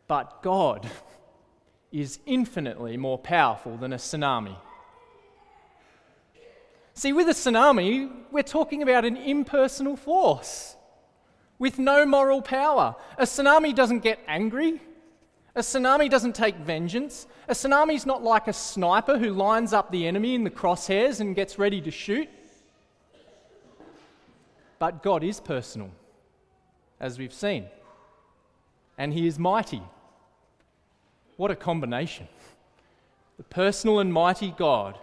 But 0.08 0.42
God 0.44 0.90
is 1.92 2.20
infinitely 2.26 2.98
more 2.98 3.18
powerful 3.18 3.78
than 3.78 3.94
a 3.94 3.98
tsunami. 3.98 4.56
See, 6.94 7.12
with 7.12 7.28
a 7.28 7.32
tsunami, 7.32 8.12
we're 8.32 8.44
talking 8.44 8.82
about 8.82 9.04
an 9.04 9.18
impersonal 9.18 9.96
force 9.96 10.76
with 11.58 11.80
no 11.80 12.06
moral 12.06 12.42
power. 12.42 12.96
A 13.18 13.24
tsunami 13.24 13.74
doesn't 13.74 14.00
get 14.00 14.20
angry. 14.28 14.82
A 15.56 15.62
tsunami 15.62 16.10
doesn't 16.10 16.36
take 16.36 16.56
vengeance. 16.58 17.28
A 17.48 17.54
tsunami 17.54 17.96
is 17.96 18.06
not 18.06 18.24
like 18.24 18.48
a 18.48 18.54
sniper 18.54 19.18
who 19.18 19.32
lines 19.32 19.74
up 19.74 19.92
the 19.92 20.06
enemy 20.06 20.36
in 20.36 20.44
the 20.44 20.50
crosshairs 20.50 21.22
and 21.22 21.36
gets 21.36 21.58
ready 21.58 21.82
to 21.82 21.92
shoot. 21.92 22.30
But 24.80 25.02
God 25.02 25.24
is 25.24 25.40
personal, 25.40 25.92
as 27.00 27.18
we've 27.18 27.34
seen, 27.34 27.66
and 28.98 29.14
He 29.14 29.28
is 29.28 29.40
mighty. 29.40 29.82
What 31.38 31.52
a 31.52 31.56
combination! 31.56 32.28
The 33.38 33.44
personal 33.44 34.00
and 34.00 34.14
mighty 34.14 34.52
God. 34.52 34.98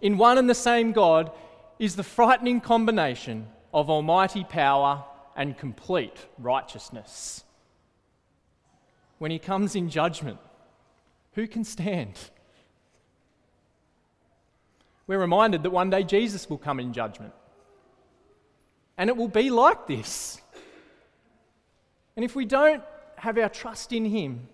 In 0.00 0.18
one 0.18 0.38
and 0.38 0.50
the 0.50 0.54
same 0.54 0.92
God 0.92 1.30
is 1.78 1.96
the 1.96 2.02
frightening 2.02 2.60
combination 2.60 3.46
of 3.72 3.88
almighty 3.88 4.44
power 4.44 5.04
and 5.36 5.56
complete 5.56 6.26
righteousness. 6.38 7.44
When 9.18 9.30
He 9.30 9.38
comes 9.38 9.76
in 9.76 9.88
judgment, 9.88 10.38
who 11.34 11.46
can 11.46 11.64
stand? 11.64 12.18
We're 15.06 15.20
reminded 15.20 15.62
that 15.62 15.70
one 15.70 15.90
day 15.90 16.02
Jesus 16.02 16.50
will 16.50 16.58
come 16.58 16.80
in 16.80 16.92
judgment. 16.92 17.32
And 18.98 19.08
it 19.08 19.16
will 19.16 19.28
be 19.28 19.50
like 19.50 19.86
this. 19.86 20.40
And 22.16 22.24
if 22.24 22.34
we 22.34 22.44
don't 22.44 22.82
have 23.16 23.38
our 23.38 23.48
trust 23.48 23.92
in 23.92 24.06
Him, 24.06 24.48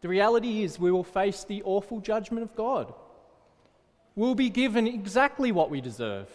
the 0.00 0.08
reality 0.08 0.62
is 0.62 0.78
we 0.78 0.92
will 0.92 1.04
face 1.04 1.44
the 1.44 1.62
awful 1.64 2.00
judgment 2.00 2.42
of 2.42 2.54
God. 2.54 2.94
We'll 4.14 4.34
be 4.34 4.50
given 4.50 4.86
exactly 4.86 5.52
what 5.52 5.70
we 5.70 5.80
deserve. 5.80 6.28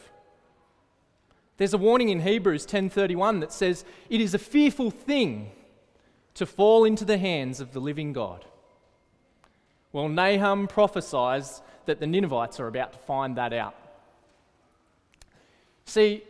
There's 1.57 1.73
a 1.73 1.77
warning 1.77 2.09
in 2.09 2.21
Hebrews 2.21 2.65
10:31 2.65 3.39
that 3.41 3.51
says, 3.51 3.85
"It 4.09 4.19
is 4.21 4.33
a 4.33 4.39
fearful 4.39 4.89
thing 4.89 5.51
to 6.33 6.45
fall 6.45 6.83
into 6.83 7.05
the 7.05 7.17
hands 7.17 7.59
of 7.59 7.73
the 7.73 7.79
living 7.79 8.11
God." 8.11 8.45
Well, 9.91 10.09
Nahum 10.09 10.67
prophesies 10.67 11.61
that 11.85 11.99
the 11.99 12.07
Ninevites 12.07 12.59
are 12.59 12.67
about 12.67 12.93
to 12.93 12.99
find 12.99 13.35
that 13.35 13.53
out. 13.53 13.75
See, 15.85 16.23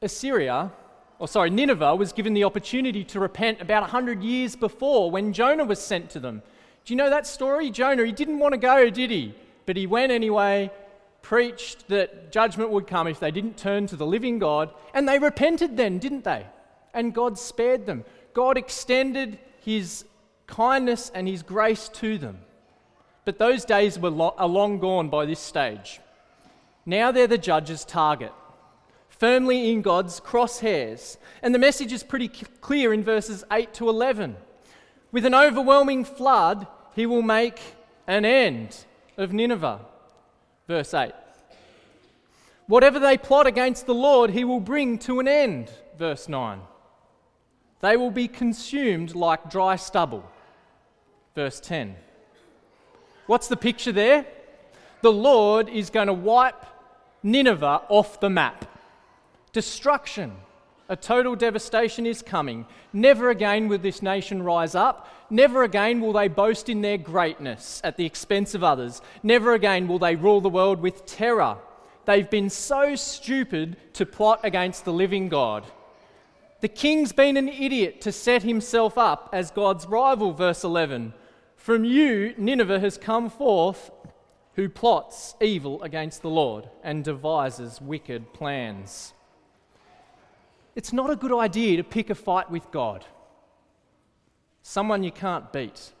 Assyria, 0.00 0.72
or 1.18 1.28
sorry, 1.28 1.50
Nineveh 1.50 1.96
was 1.96 2.12
given 2.12 2.32
the 2.32 2.44
opportunity 2.44 3.04
to 3.04 3.20
repent 3.20 3.60
about 3.60 3.82
100 3.82 4.22
years 4.22 4.56
before 4.56 5.10
when 5.10 5.32
Jonah 5.32 5.64
was 5.64 5.80
sent 5.82 6.10
to 6.10 6.20
them. 6.20 6.42
Do 6.86 6.94
you 6.94 6.96
know 6.96 7.10
that 7.10 7.26
story? 7.26 7.70
Jonah, 7.70 8.06
he 8.06 8.12
didn't 8.12 8.38
want 8.38 8.52
to 8.52 8.58
go, 8.58 8.88
did 8.88 9.10
he? 9.10 9.34
But 9.66 9.76
he 9.76 9.86
went 9.86 10.12
anyway, 10.12 10.70
preached 11.20 11.88
that 11.88 12.32
judgment 12.32 12.70
would 12.70 12.86
come 12.86 13.06
if 13.06 13.20
they 13.20 13.30
didn't 13.30 13.58
turn 13.58 13.86
to 13.88 13.96
the 13.96 14.06
living 14.06 14.38
God, 14.38 14.72
and 14.94 15.06
they 15.06 15.18
repented 15.18 15.76
then, 15.76 15.98
didn't 15.98 16.24
they? 16.24 16.46
And 16.94 17.12
God 17.12 17.38
spared 17.38 17.84
them. 17.84 18.04
God 18.32 18.56
extended 18.56 19.38
his 19.62 20.06
kindness 20.46 21.10
and 21.14 21.28
his 21.28 21.42
grace 21.42 21.88
to 21.88 22.16
them. 22.16 22.38
But 23.26 23.38
those 23.38 23.64
days 23.64 23.98
were 23.98 24.08
lo- 24.08 24.34
are 24.38 24.48
long 24.48 24.78
gone 24.78 25.10
by 25.10 25.26
this 25.26 25.40
stage. 25.40 26.00
Now 26.86 27.10
they're 27.10 27.26
the 27.26 27.36
judge's 27.36 27.84
target 27.84 28.32
firmly 29.18 29.70
in 29.70 29.82
God's 29.82 30.20
crosshairs. 30.20 31.16
And 31.42 31.54
the 31.54 31.58
message 31.58 31.92
is 31.92 32.02
pretty 32.02 32.28
clear 32.28 32.92
in 32.92 33.02
verses 33.02 33.44
8 33.50 33.72
to 33.74 33.88
11. 33.88 34.36
With 35.12 35.24
an 35.24 35.34
overwhelming 35.34 36.04
flood, 36.04 36.66
he 36.96 37.04
will 37.06 37.22
make 37.22 37.60
an 38.06 38.24
end 38.24 38.84
of 39.18 39.32
Nineveh. 39.32 39.80
Verse 40.66 40.94
8. 40.94 41.12
Whatever 42.66 42.98
they 42.98 43.18
plot 43.18 43.46
against 43.46 43.86
the 43.86 43.94
Lord, 43.94 44.30
he 44.30 44.42
will 44.42 44.60
bring 44.60 44.98
to 45.00 45.20
an 45.20 45.28
end. 45.28 45.70
Verse 45.98 46.28
9. 46.28 46.58
They 47.80 47.96
will 47.96 48.10
be 48.10 48.26
consumed 48.26 49.14
like 49.14 49.50
dry 49.50 49.76
stubble. 49.76 50.24
Verse 51.34 51.60
10. 51.60 51.94
What's 53.26 53.48
the 53.48 53.56
picture 53.56 53.92
there? 53.92 54.24
The 55.02 55.12
Lord 55.12 55.68
is 55.68 55.90
going 55.90 56.06
to 56.06 56.14
wipe 56.14 56.64
Nineveh 57.22 57.82
off 57.88 58.20
the 58.20 58.30
map. 58.30 58.64
Destruction, 59.52 60.32
a 60.88 60.96
total 60.96 61.34
devastation 61.34 62.06
is 62.06 62.22
coming. 62.22 62.66
Never 62.92 63.30
again 63.30 63.68
will 63.68 63.78
this 63.78 64.02
nation 64.02 64.42
rise 64.42 64.74
up. 64.74 65.08
Never 65.30 65.64
again 65.64 66.00
will 66.00 66.12
they 66.12 66.28
boast 66.28 66.68
in 66.68 66.80
their 66.80 66.98
greatness 66.98 67.80
at 67.82 67.96
the 67.96 68.06
expense 68.06 68.54
of 68.54 68.62
others. 68.62 69.02
Never 69.22 69.54
again 69.54 69.88
will 69.88 69.98
they 69.98 70.16
rule 70.16 70.40
the 70.40 70.48
world 70.48 70.80
with 70.80 71.06
terror. 71.06 71.58
They've 72.04 72.30
been 72.30 72.50
so 72.50 72.94
stupid 72.94 73.76
to 73.94 74.06
plot 74.06 74.40
against 74.44 74.84
the 74.84 74.92
living 74.92 75.28
God. 75.28 75.64
The 76.60 76.68
king's 76.68 77.12
been 77.12 77.36
an 77.36 77.48
idiot 77.48 78.00
to 78.02 78.12
set 78.12 78.42
himself 78.42 78.96
up 78.96 79.28
as 79.32 79.50
God's 79.50 79.86
rival, 79.86 80.32
verse 80.32 80.62
11. 80.62 81.12
From 81.56 81.84
you, 81.84 82.32
Nineveh 82.38 82.80
has 82.80 82.96
come 82.96 83.28
forth 83.28 83.90
who 84.54 84.68
plots 84.68 85.34
evil 85.40 85.82
against 85.82 86.22
the 86.22 86.30
Lord 86.30 86.70
and 86.82 87.04
devises 87.04 87.80
wicked 87.80 88.32
plans. 88.32 89.12
It's 90.76 90.92
not 90.92 91.10
a 91.10 91.16
good 91.16 91.32
idea 91.32 91.78
to 91.78 91.82
pick 91.82 92.10
a 92.10 92.14
fight 92.14 92.50
with 92.50 92.70
God, 92.70 93.04
someone 94.62 95.02
you 95.02 95.10
can't 95.10 95.52
beat. 95.52 95.92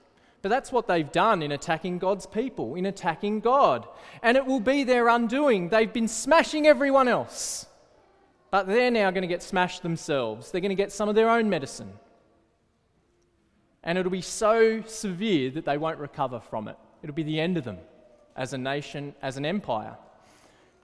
But 0.42 0.50
that's 0.50 0.70
what 0.70 0.86
they've 0.86 1.10
done 1.10 1.42
in 1.42 1.50
attacking 1.50 1.98
God's 1.98 2.26
people, 2.26 2.76
in 2.76 2.86
attacking 2.86 3.40
God. 3.40 3.88
And 4.22 4.36
it 4.36 4.46
will 4.46 4.60
be 4.60 4.84
their 4.84 5.08
undoing. 5.08 5.70
They've 5.70 5.92
been 5.92 6.06
smashing 6.06 6.68
everyone 6.68 7.08
else. 7.08 7.66
But 8.52 8.68
they're 8.68 8.92
now 8.92 9.10
going 9.10 9.22
to 9.22 9.28
get 9.28 9.42
smashed 9.42 9.82
themselves. 9.82 10.52
They're 10.52 10.60
going 10.60 10.68
to 10.68 10.76
get 10.76 10.92
some 10.92 11.08
of 11.08 11.16
their 11.16 11.30
own 11.30 11.50
medicine. 11.50 11.92
And 13.82 13.98
it'll 13.98 14.12
be 14.12 14.22
so 14.22 14.82
severe 14.82 15.50
that 15.50 15.64
they 15.64 15.78
won't 15.78 15.98
recover 15.98 16.38
from 16.38 16.68
it. 16.68 16.76
It'll 17.02 17.14
be 17.14 17.22
the 17.22 17.40
end 17.40 17.56
of 17.56 17.64
them 17.64 17.78
as 18.36 18.52
a 18.52 18.58
nation, 18.58 19.14
as 19.22 19.36
an 19.36 19.46
empire. 19.46 19.96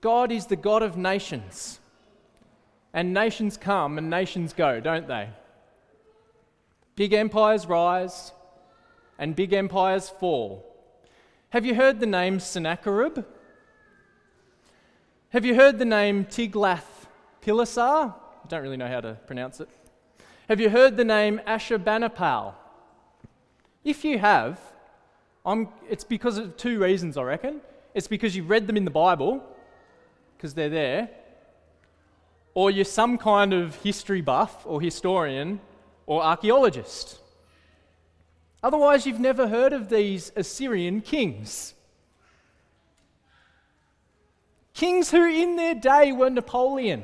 God 0.00 0.32
is 0.32 0.46
the 0.46 0.56
God 0.56 0.82
of 0.82 0.96
nations. 0.96 1.78
And 2.94 3.14
nations 3.14 3.56
come 3.56 3.98
and 3.98 4.10
nations 4.10 4.52
go, 4.52 4.80
don't 4.80 5.08
they? 5.08 5.28
Big 6.94 7.12
empires 7.12 7.66
rise 7.66 8.32
and 9.18 9.34
big 9.34 9.52
empires 9.52 10.10
fall. 10.10 10.66
Have 11.50 11.64
you 11.64 11.74
heard 11.74 12.00
the 12.00 12.06
name 12.06 12.38
Sennacherib? 12.38 13.24
Have 15.30 15.44
you 15.46 15.54
heard 15.54 15.78
the 15.78 15.84
name 15.84 16.26
Tiglath-Pileser? 16.26 17.80
I 17.80 18.48
don't 18.48 18.62
really 18.62 18.76
know 18.76 18.88
how 18.88 19.00
to 19.00 19.14
pronounce 19.26 19.60
it. 19.60 19.68
Have 20.48 20.60
you 20.60 20.68
heard 20.68 20.96
the 20.96 21.04
name 21.04 21.40
Ashurbanipal? 21.46 22.54
If 23.84 24.04
you 24.04 24.18
have, 24.18 24.60
I'm, 25.46 25.68
it's 25.88 26.04
because 26.04 26.36
of 26.36 26.56
two 26.56 26.78
reasons, 26.78 27.16
I 27.16 27.22
reckon. 27.22 27.62
It's 27.94 28.08
because 28.08 28.36
you've 28.36 28.50
read 28.50 28.66
them 28.66 28.76
in 28.76 28.84
the 28.84 28.90
Bible, 28.90 29.42
because 30.36 30.52
they're 30.52 30.68
there, 30.68 31.08
or 32.54 32.70
you're 32.70 32.84
some 32.84 33.18
kind 33.18 33.52
of 33.52 33.76
history 33.76 34.20
buff 34.20 34.64
or 34.66 34.80
historian 34.80 35.60
or 36.06 36.22
archaeologist. 36.22 37.18
Otherwise, 38.62 39.06
you've 39.06 39.20
never 39.20 39.48
heard 39.48 39.72
of 39.72 39.88
these 39.88 40.30
Assyrian 40.36 41.00
kings. 41.00 41.74
Kings 44.74 45.10
who, 45.10 45.24
in 45.24 45.56
their 45.56 45.74
day, 45.74 46.12
were 46.12 46.30
Napoleon, 46.30 47.02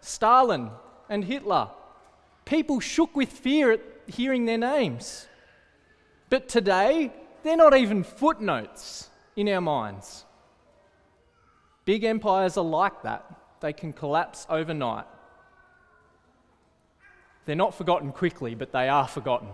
Stalin, 0.00 0.70
and 1.08 1.24
Hitler. 1.24 1.70
People 2.44 2.80
shook 2.80 3.14
with 3.14 3.30
fear 3.30 3.72
at 3.72 3.80
hearing 4.06 4.46
their 4.46 4.58
names. 4.58 5.26
But 6.28 6.48
today, 6.48 7.12
they're 7.42 7.56
not 7.56 7.76
even 7.76 8.02
footnotes 8.02 9.08
in 9.36 9.48
our 9.48 9.60
minds. 9.60 10.24
Big 11.84 12.04
empires 12.04 12.56
are 12.56 12.64
like 12.64 13.02
that, 13.02 13.39
they 13.60 13.72
can 13.72 13.92
collapse 13.92 14.46
overnight. 14.48 15.06
They're 17.44 17.56
not 17.56 17.74
forgotten 17.74 18.12
quickly, 18.12 18.54
but 18.54 18.72
they 18.72 18.88
are 18.88 19.08
forgotten. 19.08 19.48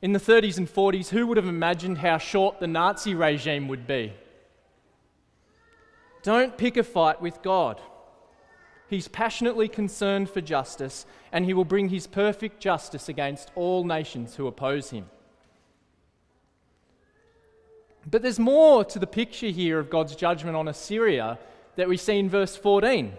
In 0.00 0.12
the 0.12 0.20
30s 0.20 0.58
and 0.58 0.68
40s, 0.68 1.08
who 1.08 1.26
would 1.26 1.36
have 1.36 1.48
imagined 1.48 1.98
how 1.98 2.18
short 2.18 2.60
the 2.60 2.66
Nazi 2.66 3.14
regime 3.14 3.68
would 3.68 3.86
be? 3.86 4.12
Don't 6.22 6.56
pick 6.56 6.76
a 6.76 6.84
fight 6.84 7.20
with 7.20 7.42
God. 7.42 7.80
He's 8.88 9.08
passionately 9.08 9.68
concerned 9.68 10.30
for 10.30 10.40
justice, 10.40 11.04
and 11.32 11.44
he 11.44 11.52
will 11.52 11.64
bring 11.64 11.88
his 11.88 12.06
perfect 12.06 12.60
justice 12.60 13.08
against 13.08 13.50
all 13.54 13.84
nations 13.84 14.36
who 14.36 14.46
oppose 14.46 14.90
him. 14.90 15.06
But 18.10 18.22
there's 18.22 18.38
more 18.38 18.84
to 18.86 18.98
the 18.98 19.06
picture 19.06 19.48
here 19.48 19.78
of 19.78 19.90
God's 19.90 20.16
judgment 20.16 20.56
on 20.56 20.68
Assyria 20.68 21.38
that 21.78 21.88
we 21.88 21.96
see 21.96 22.18
in 22.18 22.28
verse 22.28 22.56
14. 22.56 23.12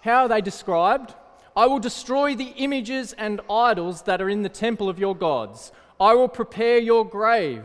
How 0.00 0.22
are 0.22 0.28
they 0.28 0.40
described? 0.40 1.14
I 1.56 1.66
will 1.66 1.78
destroy 1.78 2.34
the 2.34 2.52
images 2.56 3.12
and 3.12 3.40
idols 3.48 4.02
that 4.02 4.20
are 4.20 4.28
in 4.28 4.42
the 4.42 4.48
temple 4.48 4.88
of 4.88 4.98
your 4.98 5.14
gods. 5.14 5.70
I 6.00 6.14
will 6.14 6.26
prepare 6.26 6.78
your 6.78 7.08
grave, 7.08 7.62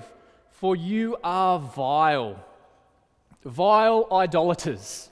for 0.52 0.76
you 0.76 1.18
are 1.24 1.58
vile. 1.58 2.46
Vile 3.44 4.08
idolaters. 4.12 5.10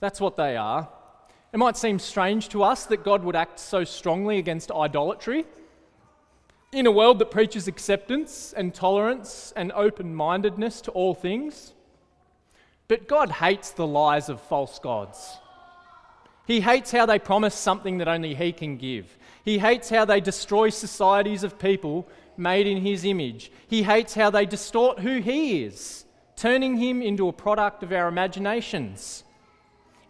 That's 0.00 0.20
what 0.20 0.36
they 0.36 0.58
are. 0.58 0.86
It 1.50 1.56
might 1.56 1.78
seem 1.78 1.98
strange 1.98 2.50
to 2.50 2.62
us 2.62 2.84
that 2.86 3.04
God 3.04 3.24
would 3.24 3.36
act 3.36 3.58
so 3.58 3.84
strongly 3.84 4.36
against 4.36 4.70
idolatry. 4.70 5.46
In 6.72 6.86
a 6.86 6.92
world 6.92 7.20
that 7.20 7.30
preaches 7.30 7.68
acceptance 7.68 8.52
and 8.54 8.74
tolerance 8.74 9.50
and 9.56 9.72
open 9.72 10.14
mindedness 10.14 10.82
to 10.82 10.90
all 10.90 11.14
things, 11.14 11.72
but 12.92 13.08
God 13.08 13.30
hates 13.30 13.70
the 13.70 13.86
lies 13.86 14.28
of 14.28 14.38
false 14.38 14.78
gods. 14.78 15.38
He 16.46 16.60
hates 16.60 16.92
how 16.92 17.06
they 17.06 17.18
promise 17.18 17.54
something 17.54 17.96
that 17.96 18.06
only 18.06 18.34
He 18.34 18.52
can 18.52 18.76
give. 18.76 19.16
He 19.46 19.58
hates 19.58 19.88
how 19.88 20.04
they 20.04 20.20
destroy 20.20 20.68
societies 20.68 21.42
of 21.42 21.58
people 21.58 22.06
made 22.36 22.66
in 22.66 22.82
His 22.82 23.06
image. 23.06 23.50
He 23.66 23.82
hates 23.82 24.12
how 24.12 24.28
they 24.28 24.44
distort 24.44 24.98
who 24.98 25.20
He 25.22 25.64
is, 25.64 26.04
turning 26.36 26.76
Him 26.76 27.00
into 27.00 27.28
a 27.28 27.32
product 27.32 27.82
of 27.82 27.92
our 27.92 28.08
imaginations. 28.08 29.24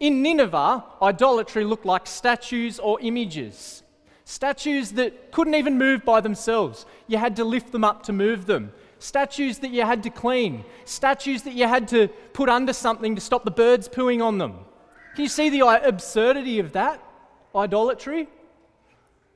In 0.01 0.21
Nineveh, 0.21 0.83
idolatry 1.01 1.63
looked 1.63 1.87
like 1.87 2.09
statues 2.09 2.81
or 2.81 3.01
images. 3.01 3.85
Statues 4.25 4.91
that 4.95 5.31
couldn't 5.31 5.55
even 5.55 5.79
move 5.79 6.05
by 6.05 6.21
themselves. 6.21 6.85
You 7.07 7.19
had 7.19 7.37
to 7.37 7.45
lift 7.45 7.71
them 7.71 7.85
up 7.85 8.03
to 8.07 8.13
move 8.13 8.47
them. 8.47 8.73
Statues 9.03 9.59
that 9.59 9.73
you 9.73 9.85
had 9.85 10.05
to 10.05 10.11
clean. 10.11 10.65
Statues 10.85 11.43
that 11.43 11.55
you 11.55 11.67
had 11.67 11.89
to 11.89 12.07
put 12.33 12.49
under 12.49 12.73
something 12.73 13.17
to 13.17 13.21
stop 13.21 13.45
the 13.45 13.51
birds 13.51 13.89
pooing 13.89 14.25
on 14.25 14.39
them. 14.39 14.53
Can 15.17 15.25
you 15.25 15.29
see 15.29 15.51
the 15.51 15.63
uh, 15.63 15.81
absurdity 15.83 16.61
of 16.61 16.71
that? 16.75 17.03
Idolatry? 17.53 18.29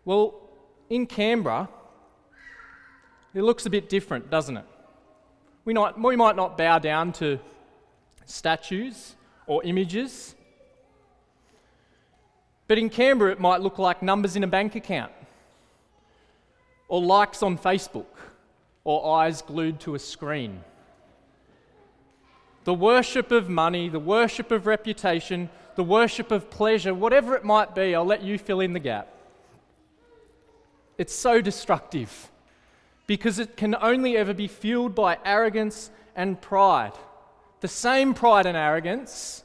Well, 0.05 0.35
in 0.89 1.05
Canberra, 1.05 1.69
it 3.35 3.43
looks 3.43 3.67
a 3.67 3.71
bit 3.71 3.89
different, 3.89 4.31
doesn't 4.31 4.57
it? 4.57 4.65
We 5.65 5.75
might, 5.75 5.99
we 5.99 6.15
might 6.15 6.37
not 6.37 6.57
bow 6.57 6.79
down 6.79 7.13
to 7.15 7.41
statues 8.25 9.17
or 9.49 9.65
images, 9.65 10.37
but 12.69 12.79
in 12.79 12.89
Canberra, 12.89 13.33
it 13.33 13.41
might 13.41 13.63
look 13.63 13.81
like 13.81 14.01
numbers 14.01 14.37
in 14.37 14.45
a 14.45 14.47
bank 14.47 14.77
account, 14.77 15.11
or 16.87 17.03
likes 17.03 17.43
on 17.43 17.59
Facebook, 17.59 18.07
or 18.87 19.19
eyes 19.19 19.43
glued 19.43 19.81
to 19.81 19.97
a 19.97 19.99
screen. 19.99 20.63
The 22.63 22.73
worship 22.73 23.33
of 23.33 23.49
money, 23.49 23.89
the 23.89 23.99
worship 23.99 24.53
of 24.53 24.65
reputation, 24.65 25.51
the 25.75 25.83
worship 25.83 26.31
of 26.31 26.51
pleasure, 26.51 26.95
whatever 26.95 27.35
it 27.35 27.45
might 27.45 27.75
be, 27.75 27.97
I'll 27.97 28.05
let 28.05 28.23
you 28.23 28.39
fill 28.39 28.61
in 28.61 28.75
the 28.75 28.79
gap. 28.79 29.09
It's 30.99 31.13
so 31.13 31.41
destructive 31.41 32.31
because 33.09 33.41
it 33.41 33.57
can 33.57 33.75
only 33.75 34.17
ever 34.17 34.33
be 34.33 34.47
fueled 34.47 34.95
by 34.95 35.19
arrogance 35.25 35.91
and 36.15 36.41
pride. 36.41 36.93
The 37.63 37.69
same 37.69 38.15
pride 38.15 38.47
and 38.47 38.57
arrogance 38.57 39.43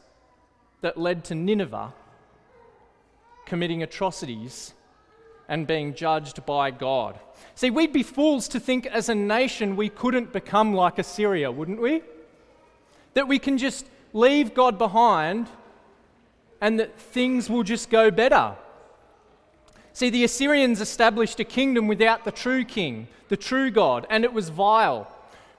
that 0.81 0.99
led 0.99 1.23
to 1.25 1.35
Nineveh 1.35 1.93
committing 3.47 3.81
atrocities 3.81 4.75
and 5.51 5.67
being 5.67 5.93
judged 5.93 6.45
by 6.45 6.71
God. 6.71 7.19
See, 7.55 7.69
we'd 7.69 7.91
be 7.91 8.03
fools 8.03 8.47
to 8.47 8.59
think 8.59 8.85
as 8.85 9.09
a 9.09 9.15
nation 9.15 9.75
we 9.75 9.89
couldn't 9.89 10.31
become 10.31 10.73
like 10.73 10.97
Assyria, 10.97 11.51
wouldn't 11.51 11.81
we? 11.81 12.03
That 13.15 13.27
we 13.27 13.37
can 13.37 13.57
just 13.57 13.85
leave 14.13 14.53
God 14.53 14.77
behind 14.77 15.49
and 16.61 16.79
that 16.79 16.97
things 16.97 17.49
will 17.49 17.63
just 17.63 17.89
go 17.89 18.09
better. 18.09 18.55
See, 19.91 20.09
the 20.09 20.23
Assyrians 20.23 20.79
established 20.79 21.37
a 21.41 21.43
kingdom 21.43 21.85
without 21.85 22.23
the 22.23 22.31
true 22.31 22.63
king, 22.63 23.09
the 23.27 23.35
true 23.35 23.69
God, 23.71 24.07
and 24.09 24.23
it 24.23 24.31
was 24.31 24.47
vile. 24.47 25.13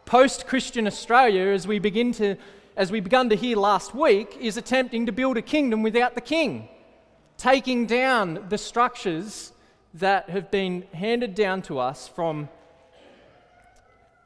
Post 0.07 0.46
Christian 0.46 0.87
Australia, 0.87 1.48
as 1.48 1.66
we, 1.66 1.78
begin 1.78 2.12
to, 2.12 2.37
as 2.78 2.90
we 2.90 3.00
begun 3.00 3.28
to 3.28 3.37
hear 3.37 3.59
last 3.59 3.94
week, 3.94 4.38
is 4.40 4.57
attempting 4.57 5.05
to 5.05 5.12
build 5.12 5.37
a 5.37 5.42
kingdom 5.42 5.83
without 5.83 6.14
the 6.14 6.22
king 6.22 6.70
taking 7.37 7.87
down 7.87 8.46
the 8.50 8.59
structures 8.59 9.52
that 9.94 10.31
have 10.31 10.50
been 10.50 10.83
handed 10.94 11.35
down 11.35 11.62
to 11.62 11.78
us 11.78 12.09
from 12.09 12.48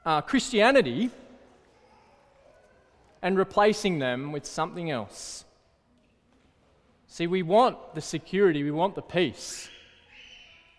uh, 0.04 0.20
Christianity 0.20 1.10
and 3.22 3.36
replacing 3.36 3.98
them 3.98 4.30
with 4.30 4.46
something 4.46 4.90
else. 4.90 5.44
See, 7.08 7.26
we 7.26 7.42
want 7.42 7.94
the 7.94 8.00
security, 8.00 8.62
we 8.62 8.70
want 8.70 8.94
the 8.94 9.02
peace, 9.02 9.68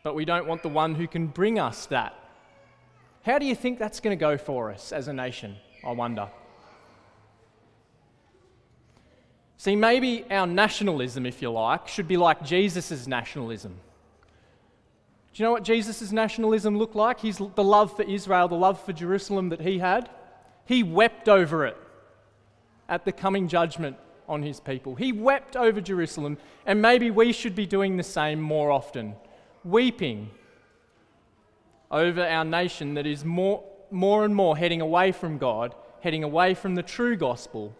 but 0.03 0.15
we 0.15 0.23
don't 0.23 0.47
want 0.47 0.63
the 0.63 0.69
one 0.69 0.95
who 0.95 1.07
can 1.07 1.27
bring 1.27 1.59
us 1.59 1.87
that. 1.87 2.13
How 3.23 3.39
do 3.39 3.45
you 3.45 3.55
think 3.55 3.79
that's 3.79 3.99
going 3.99 4.17
to 4.17 4.19
go 4.19 4.37
for 4.37 4.71
us 4.71 4.93
as 4.93 5.09
a 5.09 5.13
nation? 5.13 5.57
I 5.85 5.91
wonder. 5.91 6.29
See, 9.57 9.75
maybe 9.75 10.23
our 10.29 10.47
nationalism, 10.47 11.25
if 11.25 11.41
you 11.41 11.49
like, 11.51 11.87
should 11.87 12.07
be 12.07 12.15
like 12.15 12.45
Jesus' 12.45 13.07
nationalism. 13.07 13.77
Do 15.37 15.43
you 15.43 15.49
know 15.49 15.51
what 15.51 15.63
Jesus' 15.63 16.11
nationalism 16.11 16.79
looked 16.79 16.95
like? 16.95 17.19
His, 17.19 17.37
the 17.37 17.63
love 17.63 17.95
for 17.95 18.01
Israel, 18.01 18.47
the 18.47 18.55
love 18.55 18.81
for 18.83 18.91
Jerusalem 18.91 19.49
that 19.49 19.61
he 19.61 19.77
had. 19.77 20.09
He 20.65 20.81
wept 20.81 21.29
over 21.29 21.63
it 21.67 21.77
at 22.89 23.05
the 23.05 23.11
coming 23.11 23.47
judgment 23.47 23.97
on 24.27 24.41
his 24.41 24.59
people. 24.59 24.95
He 24.95 25.11
wept 25.11 25.55
over 25.55 25.79
Jerusalem, 25.79 26.39
and 26.65 26.81
maybe 26.81 27.11
we 27.11 27.31
should 27.33 27.53
be 27.53 27.67
doing 27.67 27.97
the 27.97 28.03
same 28.03 28.41
more 28.41 28.71
often. 28.71 29.13
Weeping 29.63 30.31
over 31.91 32.25
our 32.25 32.43
nation 32.43 32.95
that 32.95 33.05
is 33.05 33.23
more, 33.23 33.63
more 33.91 34.25
and 34.25 34.33
more 34.33 34.57
heading 34.57 34.81
away 34.81 35.11
from 35.11 35.37
God, 35.37 35.75
heading 36.01 36.23
away 36.23 36.55
from 36.55 36.73
the 36.73 36.81
true 36.81 37.15
gospel, 37.15 37.75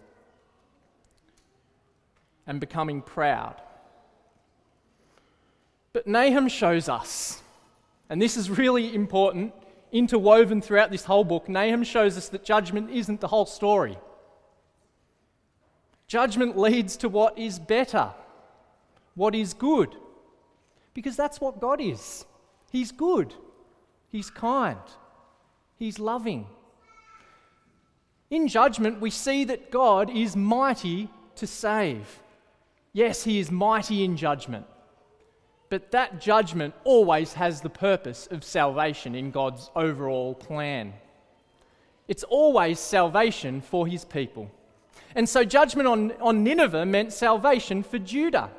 and 2.45 2.59
becoming 2.59 3.01
proud. 3.01 3.59
But 5.91 6.05
Nahum 6.05 6.49
shows 6.49 6.87
us, 6.87 7.41
and 8.09 8.21
this 8.21 8.37
is 8.37 8.49
really 8.49 8.93
important, 8.95 9.53
interwoven 9.91 10.61
throughout 10.61 10.91
this 10.91 11.05
whole 11.05 11.23
book, 11.23 11.49
Nahum 11.49 11.83
shows 11.83 12.17
us 12.17 12.29
that 12.29 12.43
judgment 12.43 12.89
isn't 12.89 13.21
the 13.21 13.27
whole 13.27 13.45
story. 13.45 13.97
Judgment 16.07 16.57
leads 16.57 16.95
to 16.97 17.09
what 17.09 17.37
is 17.37 17.59
better, 17.59 18.11
what 19.15 19.35
is 19.35 19.53
good, 19.53 19.95
because 20.93 21.17
that's 21.17 21.41
what 21.41 21.59
God 21.59 21.81
is. 21.81 22.25
He's 22.71 22.91
good, 22.91 23.33
He's 24.09 24.29
kind, 24.29 24.79
He's 25.77 25.99
loving. 25.99 26.47
In 28.29 28.47
judgment, 28.47 29.01
we 29.01 29.09
see 29.09 29.43
that 29.45 29.71
God 29.71 30.09
is 30.09 30.35
mighty 30.35 31.09
to 31.35 31.47
save. 31.47 32.19
Yes, 32.93 33.23
He 33.23 33.39
is 33.39 33.51
mighty 33.51 34.03
in 34.03 34.17
judgment. 34.17 34.65
But 35.69 35.91
that 35.91 36.21
judgment 36.21 36.73
always 36.83 37.33
has 37.33 37.61
the 37.61 37.69
purpose 37.69 38.27
of 38.31 38.43
salvation 38.43 39.15
in 39.15 39.31
God's 39.31 39.69
overall 39.75 40.33
plan. 40.33 40.93
It's 42.07 42.23
always 42.23 42.79
salvation 42.79 43.61
for 43.61 43.85
his 43.85 44.05
people. 44.05 44.49
And 45.13 45.27
so, 45.27 45.43
judgment 45.43 45.87
on, 45.87 46.13
on 46.21 46.43
Nineveh 46.43 46.85
meant 46.85 47.11
salvation 47.11 47.83
for 47.83 47.99
Judah. 47.99 48.49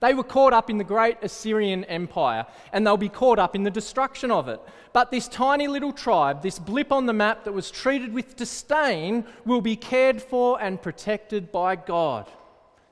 They 0.00 0.14
were 0.14 0.24
caught 0.24 0.54
up 0.54 0.70
in 0.70 0.78
the 0.78 0.84
great 0.84 1.18
Assyrian 1.22 1.84
Empire, 1.84 2.46
and 2.72 2.86
they'll 2.86 2.96
be 2.96 3.10
caught 3.10 3.38
up 3.38 3.54
in 3.54 3.64
the 3.64 3.70
destruction 3.70 4.30
of 4.30 4.48
it. 4.48 4.60
But 4.94 5.10
this 5.10 5.28
tiny 5.28 5.68
little 5.68 5.92
tribe, 5.92 6.42
this 6.42 6.58
blip 6.58 6.90
on 6.90 7.06
the 7.06 7.12
map 7.12 7.44
that 7.44 7.52
was 7.52 7.70
treated 7.70 8.14
with 8.14 8.36
disdain, 8.36 9.24
will 9.44 9.60
be 9.60 9.76
cared 9.76 10.22
for 10.22 10.60
and 10.60 10.80
protected 10.80 11.52
by 11.52 11.76
God, 11.76 12.30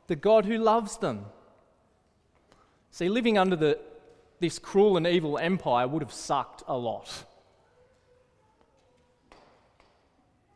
the 0.07 0.17
God 0.17 0.45
who 0.45 0.59
loves 0.59 0.99
them. 0.99 1.25
See, 2.91 3.09
living 3.09 3.39
under 3.39 3.57
the, 3.57 3.79
this 4.41 4.59
cruel 4.59 4.97
and 4.97 5.07
evil 5.07 5.39
empire 5.39 5.87
would 5.87 6.03
have 6.03 6.13
sucked 6.13 6.63
a 6.67 6.77
lot. 6.77 7.25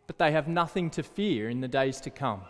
But 0.07 0.19
they 0.19 0.33
have 0.33 0.49
nothing 0.49 0.91
to 0.91 1.03
fear 1.03 1.49
in 1.49 1.61
the 1.61 1.69
days 1.69 2.01
to 2.03 2.11
come. 2.11 2.43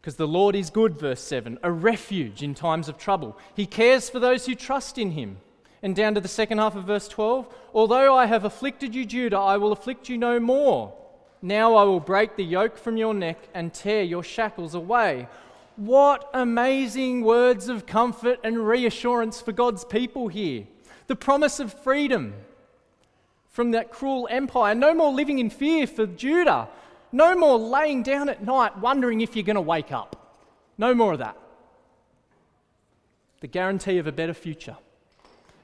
Because 0.00 0.16
the 0.16 0.28
Lord 0.28 0.54
is 0.54 0.70
good, 0.70 0.96
verse 0.96 1.20
7, 1.20 1.58
a 1.62 1.72
refuge 1.72 2.42
in 2.42 2.54
times 2.54 2.88
of 2.88 2.98
trouble. 2.98 3.36
He 3.54 3.66
cares 3.66 4.08
for 4.08 4.20
those 4.20 4.46
who 4.46 4.54
trust 4.54 4.98
in 4.98 5.12
him. 5.12 5.38
And 5.82 5.94
down 5.94 6.14
to 6.14 6.20
the 6.20 6.28
second 6.28 6.58
half 6.58 6.76
of 6.76 6.84
verse 6.84 7.08
12, 7.08 7.46
although 7.74 8.16
I 8.16 8.26
have 8.26 8.44
afflicted 8.44 8.94
you, 8.94 9.04
Judah, 9.04 9.38
I 9.38 9.56
will 9.56 9.72
afflict 9.72 10.08
you 10.08 10.18
no 10.18 10.40
more. 10.40 10.94
Now 11.40 11.76
I 11.76 11.84
will 11.84 12.00
break 12.00 12.36
the 12.36 12.44
yoke 12.44 12.76
from 12.76 12.96
your 12.96 13.14
neck 13.14 13.38
and 13.54 13.72
tear 13.72 14.02
your 14.02 14.24
shackles 14.24 14.74
away. 14.74 15.28
What 15.78 16.28
amazing 16.34 17.22
words 17.22 17.68
of 17.68 17.86
comfort 17.86 18.40
and 18.42 18.66
reassurance 18.66 19.40
for 19.40 19.52
God's 19.52 19.84
people 19.84 20.26
here. 20.26 20.66
The 21.06 21.14
promise 21.14 21.60
of 21.60 21.72
freedom 21.72 22.34
from 23.48 23.70
that 23.70 23.92
cruel 23.92 24.26
empire. 24.28 24.74
No 24.74 24.92
more 24.92 25.12
living 25.12 25.38
in 25.38 25.50
fear 25.50 25.86
for 25.86 26.04
Judah. 26.04 26.68
No 27.12 27.36
more 27.36 27.56
laying 27.56 28.02
down 28.02 28.28
at 28.28 28.42
night 28.42 28.76
wondering 28.78 29.20
if 29.20 29.36
you're 29.36 29.44
going 29.44 29.54
to 29.54 29.60
wake 29.60 29.92
up. 29.92 30.36
No 30.78 30.96
more 30.96 31.12
of 31.12 31.20
that. 31.20 31.38
The 33.40 33.46
guarantee 33.46 33.98
of 33.98 34.08
a 34.08 34.12
better 34.12 34.34
future. 34.34 34.78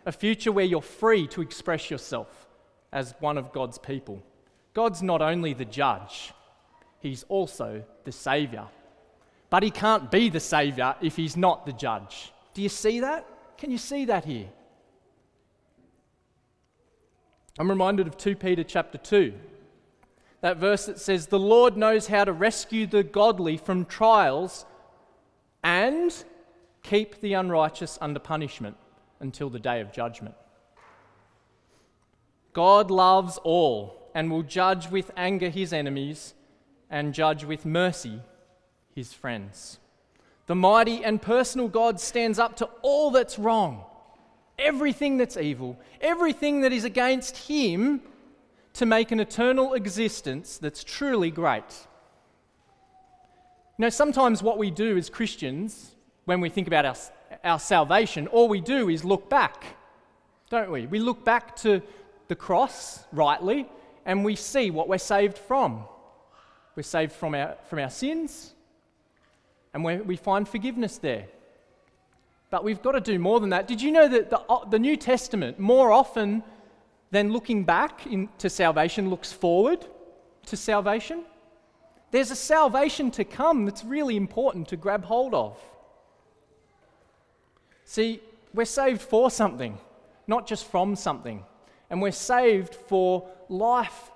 A 0.06 0.12
future 0.12 0.52
where 0.52 0.64
you're 0.64 0.80
free 0.80 1.26
to 1.26 1.42
express 1.42 1.90
yourself 1.90 2.46
as 2.92 3.16
one 3.18 3.36
of 3.36 3.50
God's 3.50 3.78
people. 3.78 4.22
God's 4.74 5.02
not 5.02 5.22
only 5.22 5.54
the 5.54 5.64
judge, 5.64 6.32
He's 7.00 7.24
also 7.28 7.82
the 8.04 8.12
Saviour. 8.12 8.68
But 9.54 9.62
he 9.62 9.70
can't 9.70 10.10
be 10.10 10.30
the 10.30 10.40
Saviour 10.40 10.96
if 11.00 11.14
he's 11.14 11.36
not 11.36 11.64
the 11.64 11.72
judge. 11.72 12.32
Do 12.54 12.60
you 12.60 12.68
see 12.68 12.98
that? 12.98 13.24
Can 13.56 13.70
you 13.70 13.78
see 13.78 14.04
that 14.06 14.24
here? 14.24 14.48
I'm 17.56 17.70
reminded 17.70 18.08
of 18.08 18.16
2 18.16 18.34
Peter 18.34 18.64
chapter 18.64 18.98
2. 18.98 19.32
That 20.40 20.56
verse 20.56 20.86
that 20.86 20.98
says, 20.98 21.28
The 21.28 21.38
Lord 21.38 21.76
knows 21.76 22.08
how 22.08 22.24
to 22.24 22.32
rescue 22.32 22.88
the 22.88 23.04
godly 23.04 23.56
from 23.56 23.84
trials 23.84 24.66
and 25.62 26.12
keep 26.82 27.20
the 27.20 27.34
unrighteous 27.34 27.96
under 28.00 28.18
punishment 28.18 28.76
until 29.20 29.50
the 29.50 29.60
day 29.60 29.80
of 29.80 29.92
judgment. 29.92 30.34
God 32.52 32.90
loves 32.90 33.38
all 33.44 34.10
and 34.16 34.32
will 34.32 34.42
judge 34.42 34.90
with 34.90 35.12
anger 35.16 35.48
his 35.48 35.72
enemies 35.72 36.34
and 36.90 37.14
judge 37.14 37.44
with 37.44 37.64
mercy 37.64 38.20
his 38.94 39.12
friends. 39.12 39.78
The 40.46 40.54
mighty 40.54 41.02
and 41.04 41.20
personal 41.20 41.68
God 41.68 42.00
stands 42.00 42.38
up 42.38 42.56
to 42.56 42.66
all 42.82 43.10
that's 43.10 43.38
wrong, 43.38 43.84
everything 44.58 45.16
that's 45.16 45.36
evil, 45.36 45.78
everything 46.00 46.60
that 46.60 46.72
is 46.72 46.84
against 46.84 47.36
him 47.36 48.02
to 48.74 48.86
make 48.86 49.10
an 49.10 49.20
eternal 49.20 49.74
existence 49.74 50.58
that's 50.58 50.84
truly 50.84 51.30
great. 51.30 51.86
You 53.78 53.84
know, 53.84 53.88
sometimes 53.88 54.42
what 54.42 54.58
we 54.58 54.70
do 54.70 54.96
as 54.96 55.08
Christians, 55.08 55.94
when 56.26 56.40
we 56.40 56.48
think 56.48 56.66
about 56.66 56.84
our, 56.84 56.96
our 57.42 57.58
salvation, 57.58 58.26
all 58.28 58.48
we 58.48 58.60
do 58.60 58.88
is 58.88 59.04
look 59.04 59.28
back, 59.30 59.64
don't 60.50 60.70
we? 60.70 60.86
We 60.86 60.98
look 60.98 61.24
back 61.24 61.56
to 61.56 61.82
the 62.28 62.36
cross, 62.36 63.04
rightly, 63.12 63.66
and 64.06 64.24
we 64.24 64.36
see 64.36 64.70
what 64.70 64.88
we're 64.88 64.98
saved 64.98 65.38
from. 65.38 65.84
We're 66.76 66.82
saved 66.82 67.12
from 67.12 67.34
our, 67.34 67.56
from 67.68 67.78
our 67.78 67.90
sins, 67.90 68.53
and 69.74 69.84
we 69.84 70.16
find 70.16 70.48
forgiveness 70.48 70.98
there. 70.98 71.26
But 72.48 72.62
we've 72.62 72.80
got 72.80 72.92
to 72.92 73.00
do 73.00 73.18
more 73.18 73.40
than 73.40 73.50
that. 73.50 73.66
Did 73.66 73.82
you 73.82 73.90
know 73.90 74.06
that 74.06 74.30
the, 74.30 74.38
uh, 74.38 74.64
the 74.64 74.78
New 74.78 74.96
Testament, 74.96 75.58
more 75.58 75.90
often 75.90 76.44
than 77.10 77.32
looking 77.32 77.64
back 77.64 78.06
in, 78.06 78.28
to 78.38 78.48
salvation, 78.48 79.10
looks 79.10 79.32
forward 79.32 79.84
to 80.46 80.56
salvation? 80.56 81.24
There's 82.12 82.30
a 82.30 82.36
salvation 82.36 83.10
to 83.12 83.24
come 83.24 83.64
that's 83.64 83.84
really 83.84 84.16
important 84.16 84.68
to 84.68 84.76
grab 84.76 85.04
hold 85.04 85.34
of. 85.34 85.58
See, 87.84 88.20
we're 88.54 88.66
saved 88.66 89.02
for 89.02 89.32
something, 89.32 89.76
not 90.28 90.46
just 90.46 90.70
from 90.70 90.94
something. 90.94 91.42
And 91.90 92.00
we're 92.00 92.12
saved 92.12 92.76
for 92.76 93.28
life 93.48 94.12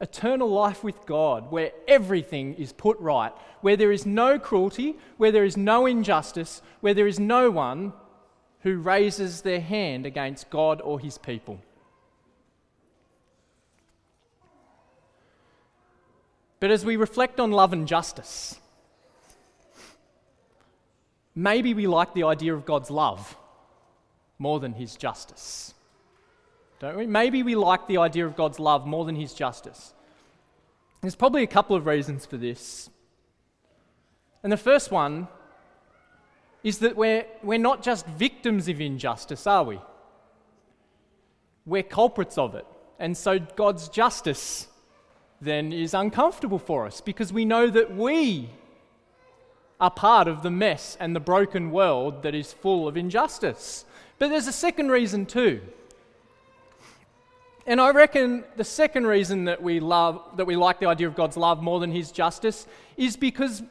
eternal 0.00 0.48
life 0.48 0.84
with 0.84 1.06
God, 1.06 1.50
where 1.50 1.72
everything 1.86 2.54
is 2.54 2.72
put 2.72 2.98
right, 3.00 3.32
where 3.60 3.76
there 3.76 3.92
is 3.92 4.06
no 4.06 4.38
cruelty, 4.38 4.96
where 5.16 5.32
there 5.32 5.44
is 5.44 5.56
no 5.56 5.86
injustice, 5.86 6.62
where 6.80 6.94
there 6.94 7.06
is 7.06 7.18
no 7.18 7.50
one 7.50 7.92
who 8.60 8.78
raises 8.78 9.42
their 9.42 9.60
hand 9.60 10.06
against 10.06 10.50
God 10.50 10.80
or 10.82 11.00
his 11.00 11.18
people. 11.18 11.60
But 16.60 16.70
as 16.70 16.84
we 16.84 16.96
reflect 16.96 17.38
on 17.38 17.52
love 17.52 17.72
and 17.72 17.86
justice, 17.86 18.58
maybe 21.34 21.72
we 21.72 21.86
like 21.86 22.14
the 22.14 22.24
idea 22.24 22.54
of 22.54 22.64
God's 22.64 22.90
love 22.90 23.36
more 24.38 24.58
than 24.60 24.72
his 24.72 24.96
justice 24.96 25.74
don't 26.80 26.96
we? 26.96 27.06
Maybe 27.06 27.42
we 27.42 27.54
like 27.54 27.86
the 27.88 27.98
idea 27.98 28.26
of 28.26 28.36
God's 28.36 28.58
love 28.58 28.86
more 28.86 29.04
than 29.04 29.16
his 29.16 29.34
justice. 29.34 29.92
There's 31.00 31.16
probably 31.16 31.42
a 31.42 31.48
couple 31.48 31.76
of 31.76 31.86
reasons 31.86 32.26
for 32.26 32.36
this. 32.36 32.90
And 34.42 34.52
the 34.52 34.56
first 34.56 34.90
one 34.90 35.28
is 36.62 36.78
that 36.78 36.96
we're, 36.96 37.26
we're 37.42 37.58
not 37.58 37.82
just 37.82 38.06
victims 38.06 38.68
of 38.68 38.80
injustice, 38.80 39.46
are 39.46 39.64
we? 39.64 39.80
We're 41.66 41.82
culprits 41.82 42.38
of 42.38 42.54
it. 42.54 42.66
And 42.98 43.16
so 43.16 43.38
God's 43.38 43.88
justice 43.88 44.66
then 45.40 45.72
is 45.72 45.94
uncomfortable 45.94 46.58
for 46.58 46.86
us 46.86 47.00
because 47.00 47.32
we 47.32 47.44
know 47.44 47.68
that 47.70 47.94
we 47.94 48.50
are 49.80 49.90
part 49.90 50.26
of 50.26 50.42
the 50.42 50.50
mess 50.50 50.96
and 50.98 51.14
the 51.14 51.20
broken 51.20 51.70
world 51.70 52.22
that 52.22 52.34
is 52.34 52.52
full 52.52 52.88
of 52.88 52.96
injustice. 52.96 53.84
But 54.18 54.30
there's 54.30 54.48
a 54.48 54.52
second 54.52 54.90
reason 54.90 55.26
too. 55.26 55.60
And 57.68 57.82
I 57.82 57.90
reckon 57.90 58.44
the 58.56 58.64
second 58.64 59.06
reason 59.06 59.44
that 59.44 59.62
we 59.62 59.78
love 59.78 60.22
that 60.38 60.46
we 60.46 60.56
like 60.56 60.80
the 60.80 60.86
idea 60.86 61.06
of 61.06 61.14
God's 61.14 61.36
love 61.36 61.62
more 61.62 61.80
than 61.80 61.92
his 61.92 62.10
justice 62.10 62.66
is 62.96 63.14
because 63.14 63.62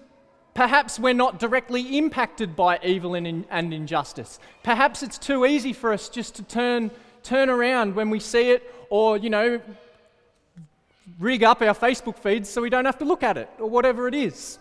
perhaps 0.53 0.99
we're 0.99 1.15
not 1.15 1.39
directly 1.39 1.97
impacted 1.97 2.55
by 2.55 2.77
evil 2.83 3.15
and, 3.15 3.45
and 3.49 3.73
injustice. 3.73 4.38
Perhaps 4.62 5.01
it's 5.01 5.17
too 5.17 5.47
easy 5.47 5.73
for 5.73 5.91
us 5.91 6.10
just 6.10 6.36
to 6.36 6.43
turn 6.43 6.91
turn 7.23 7.49
around 7.49 7.95
when 7.95 8.12
we 8.12 8.19
see 8.19 8.51
it 8.51 8.71
or, 8.91 9.17
you 9.17 9.31
know, 9.31 9.60
rig 11.19 11.43
up 11.43 11.63
our 11.63 11.73
Facebook 11.73 12.19
feeds 12.19 12.47
so 12.47 12.62
we 12.62 12.69
don't 12.69 12.86
have 12.86 12.99
to 12.99 13.05
look 13.05 13.23
at 13.23 13.36
it 13.36 13.49
or 13.57 13.67
whatever 13.67 14.07
it 14.07 14.13
is. 14.13 14.60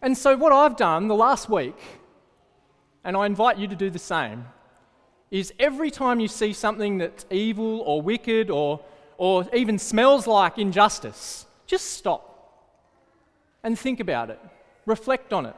And 0.00 0.16
so 0.16 0.36
what 0.36 0.52
I've 0.52 0.76
done 0.76 1.08
the 1.08 1.16
last 1.16 1.50
week 1.50 1.76
and 3.02 3.16
I 3.16 3.26
invite 3.26 3.58
you 3.58 3.66
to 3.66 3.74
do 3.74 3.90
the 3.90 3.98
same 3.98 4.44
is 5.30 5.52
every 5.58 5.90
time 5.90 6.20
you 6.20 6.28
see 6.28 6.52
something 6.52 6.98
that's 6.98 7.24
evil 7.30 7.80
or 7.80 8.02
wicked 8.02 8.50
or, 8.50 8.80
or 9.16 9.46
even 9.54 9.78
smells 9.78 10.26
like 10.26 10.58
injustice, 10.58 11.46
just 11.66 11.92
stop 11.92 12.26
and 13.62 13.78
think 13.78 14.00
about 14.00 14.30
it, 14.30 14.40
reflect 14.86 15.32
on 15.32 15.46
it. 15.46 15.56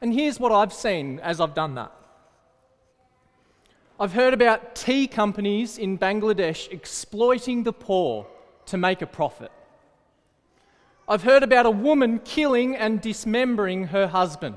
And 0.00 0.14
here's 0.14 0.38
what 0.38 0.52
I've 0.52 0.72
seen 0.72 1.18
as 1.20 1.40
I've 1.40 1.54
done 1.54 1.74
that. 1.74 1.92
I've 3.98 4.12
heard 4.12 4.32
about 4.32 4.74
tea 4.74 5.06
companies 5.06 5.76
in 5.76 5.98
Bangladesh 5.98 6.70
exploiting 6.70 7.64
the 7.64 7.72
poor 7.72 8.26
to 8.66 8.78
make 8.78 9.02
a 9.02 9.06
profit. 9.06 9.52
I've 11.06 11.24
heard 11.24 11.42
about 11.42 11.66
a 11.66 11.70
woman 11.70 12.20
killing 12.20 12.76
and 12.76 13.00
dismembering 13.00 13.88
her 13.88 14.06
husband. 14.06 14.56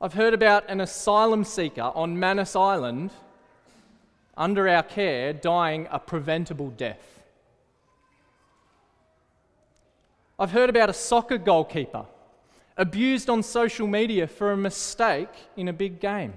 I've 0.00 0.14
heard 0.14 0.34
about 0.34 0.68
an 0.68 0.80
asylum 0.80 1.44
seeker 1.44 1.92
on 1.94 2.18
Manus 2.18 2.56
Island 2.56 3.10
under 4.36 4.68
our 4.68 4.82
care 4.82 5.32
dying 5.32 5.86
a 5.90 5.98
preventable 5.98 6.70
death. 6.70 7.22
I've 10.38 10.50
heard 10.50 10.68
about 10.68 10.90
a 10.90 10.92
soccer 10.92 11.38
goalkeeper 11.38 12.06
abused 12.76 13.30
on 13.30 13.42
social 13.42 13.86
media 13.86 14.26
for 14.26 14.50
a 14.50 14.56
mistake 14.56 15.28
in 15.56 15.68
a 15.68 15.72
big 15.72 16.00
game. 16.00 16.34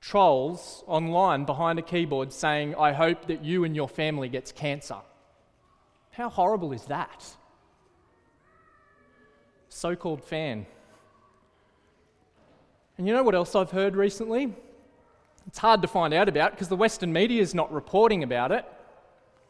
Trolls 0.00 0.84
online 0.86 1.44
behind 1.44 1.78
a 1.78 1.82
keyboard 1.82 2.32
saying, 2.32 2.76
I 2.76 2.92
hope 2.92 3.26
that 3.26 3.44
you 3.44 3.64
and 3.64 3.74
your 3.74 3.88
family 3.88 4.28
gets 4.28 4.52
cancer. 4.52 4.98
How 6.12 6.28
horrible 6.28 6.72
is 6.72 6.84
that? 6.84 7.36
So 9.72 9.96
called 9.96 10.22
fan. 10.22 10.66
And 12.98 13.08
you 13.08 13.14
know 13.14 13.22
what 13.22 13.34
else 13.34 13.54
I've 13.54 13.70
heard 13.70 13.96
recently? 13.96 14.52
It's 15.46 15.58
hard 15.58 15.82
to 15.82 15.88
find 15.88 16.14
out 16.14 16.28
about 16.28 16.52
because 16.52 16.68
the 16.68 16.76
Western 16.76 17.12
media 17.12 17.40
is 17.40 17.54
not 17.54 17.72
reporting 17.72 18.22
about 18.22 18.52
it. 18.52 18.64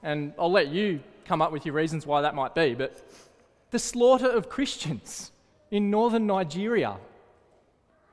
And 0.02 0.32
I'll 0.38 0.50
let 0.50 0.68
you 0.68 1.00
come 1.24 1.42
up 1.42 1.52
with 1.52 1.66
your 1.66 1.74
reasons 1.74 2.06
why 2.06 2.22
that 2.22 2.34
might 2.34 2.54
be. 2.54 2.74
But 2.74 3.04
the 3.70 3.78
slaughter 3.78 4.30
of 4.30 4.48
Christians 4.48 5.32
in 5.70 5.90
northern 5.90 6.26
Nigeria 6.26 6.96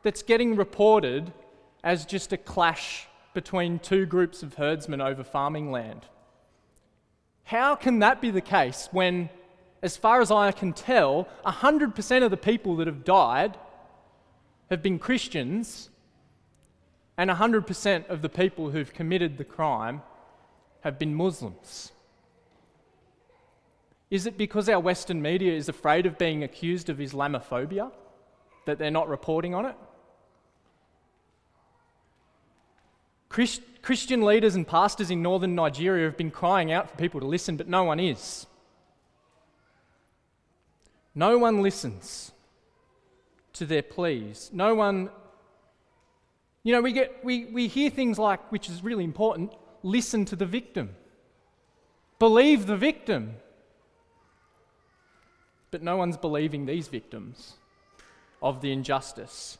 that's 0.01 0.23
getting 0.23 0.55
reported 0.55 1.31
as 1.83 2.05
just 2.05 2.33
a 2.33 2.37
clash 2.37 3.07
between 3.33 3.79
two 3.79 4.05
groups 4.05 4.43
of 4.43 4.55
herdsmen 4.55 4.99
over 4.99 5.23
farming 5.23 5.71
land. 5.71 6.05
How 7.43 7.75
can 7.75 7.99
that 7.99 8.19
be 8.19 8.31
the 8.31 8.41
case 8.41 8.89
when, 8.91 9.29
as 9.81 9.95
far 9.95 10.21
as 10.21 10.31
I 10.31 10.51
can 10.51 10.73
tell, 10.73 11.27
100% 11.45 12.23
of 12.23 12.31
the 12.31 12.37
people 12.37 12.75
that 12.77 12.87
have 12.87 13.03
died 13.03 13.57
have 14.69 14.83
been 14.83 14.99
Christians 14.99 15.89
and 17.17 17.29
100% 17.29 18.09
of 18.09 18.21
the 18.21 18.29
people 18.29 18.71
who've 18.71 18.93
committed 18.93 19.37
the 19.37 19.43
crime 19.43 20.01
have 20.81 20.99
been 20.99 21.15
Muslims? 21.15 21.91
Is 24.09 24.25
it 24.25 24.37
because 24.37 24.67
our 24.67 24.79
Western 24.79 25.21
media 25.21 25.53
is 25.53 25.69
afraid 25.69 26.05
of 26.05 26.17
being 26.17 26.43
accused 26.43 26.89
of 26.89 26.97
Islamophobia 26.97 27.91
that 28.65 28.79
they're 28.79 28.91
not 28.91 29.07
reporting 29.07 29.53
on 29.53 29.65
it? 29.65 29.75
Christ- 33.29 33.61
Christian 33.81 34.23
leaders 34.23 34.55
and 34.55 34.67
pastors 34.67 35.11
in 35.11 35.21
northern 35.21 35.55
Nigeria 35.55 36.05
have 36.05 36.17
been 36.17 36.31
crying 36.31 36.71
out 36.71 36.89
for 36.89 36.97
people 36.97 37.19
to 37.19 37.27
listen, 37.27 37.55
but 37.55 37.67
no 37.67 37.83
one 37.83 37.99
is. 37.99 38.47
No 41.15 41.37
one 41.37 41.61
listens 41.61 42.31
to 43.53 43.65
their 43.65 43.81
pleas. 43.81 44.49
No 44.53 44.75
one, 44.75 45.09
you 46.63 46.73
know, 46.73 46.81
we, 46.81 46.91
get, 46.91 47.23
we, 47.23 47.45
we 47.45 47.67
hear 47.67 47.89
things 47.89 48.19
like, 48.19 48.51
which 48.51 48.69
is 48.69 48.83
really 48.83 49.03
important 49.03 49.53
listen 49.83 50.25
to 50.25 50.35
the 50.35 50.45
victim, 50.45 50.89
believe 52.19 52.65
the 52.65 52.77
victim. 52.77 53.35
But 55.71 55.83
no 55.83 55.97
one's 55.97 56.17
believing 56.17 56.65
these 56.65 56.87
victims 56.87 57.53
of 58.41 58.61
the 58.61 58.71
injustice. 58.71 59.57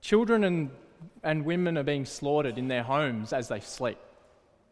Children 0.00 0.44
and, 0.44 0.70
and 1.22 1.44
women 1.44 1.78
are 1.78 1.84
being 1.84 2.04
slaughtered 2.04 2.58
in 2.58 2.68
their 2.68 2.82
homes 2.82 3.32
as 3.32 3.48
they 3.48 3.60
sleep. 3.60 3.98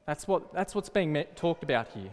That's, 0.07 0.27
what, 0.27 0.53
that's 0.53 0.75
what's 0.75 0.89
being 0.89 1.13
met, 1.13 1.37
talked 1.37 1.63
about 1.63 1.89
here. 1.89 2.13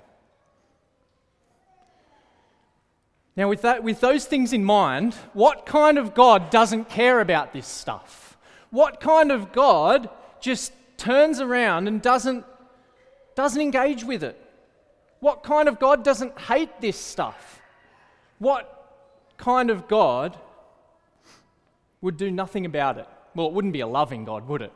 Now, 3.37 3.49
with, 3.49 3.63
that, 3.63 3.83
with 3.83 3.99
those 3.99 4.25
things 4.25 4.53
in 4.53 4.63
mind, 4.63 5.13
what 5.33 5.65
kind 5.65 5.97
of 5.97 6.13
God 6.13 6.49
doesn't 6.49 6.89
care 6.89 7.19
about 7.19 7.51
this 7.51 7.67
stuff? 7.67 8.37
What 8.69 8.99
kind 8.99 9.31
of 9.31 9.51
God 9.51 10.09
just 10.39 10.71
turns 10.97 11.41
around 11.41 11.87
and 11.87 12.01
doesn't, 12.01 12.45
doesn't 13.35 13.61
engage 13.61 14.03
with 14.03 14.23
it? 14.23 14.41
What 15.19 15.43
kind 15.43 15.67
of 15.67 15.79
God 15.79 16.03
doesn't 16.03 16.39
hate 16.39 16.79
this 16.79 16.97
stuff? 16.97 17.61
What 18.39 18.71
kind 19.37 19.69
of 19.69 19.87
God 19.87 20.37
would 21.99 22.15
do 22.15 22.31
nothing 22.31 22.65
about 22.65 22.97
it? 22.97 23.07
Well, 23.33 23.47
it 23.47 23.53
wouldn't 23.53 23.73
be 23.73 23.81
a 23.81 23.87
loving 23.87 24.23
God, 24.23 24.47
would 24.47 24.61
it? 24.61 24.71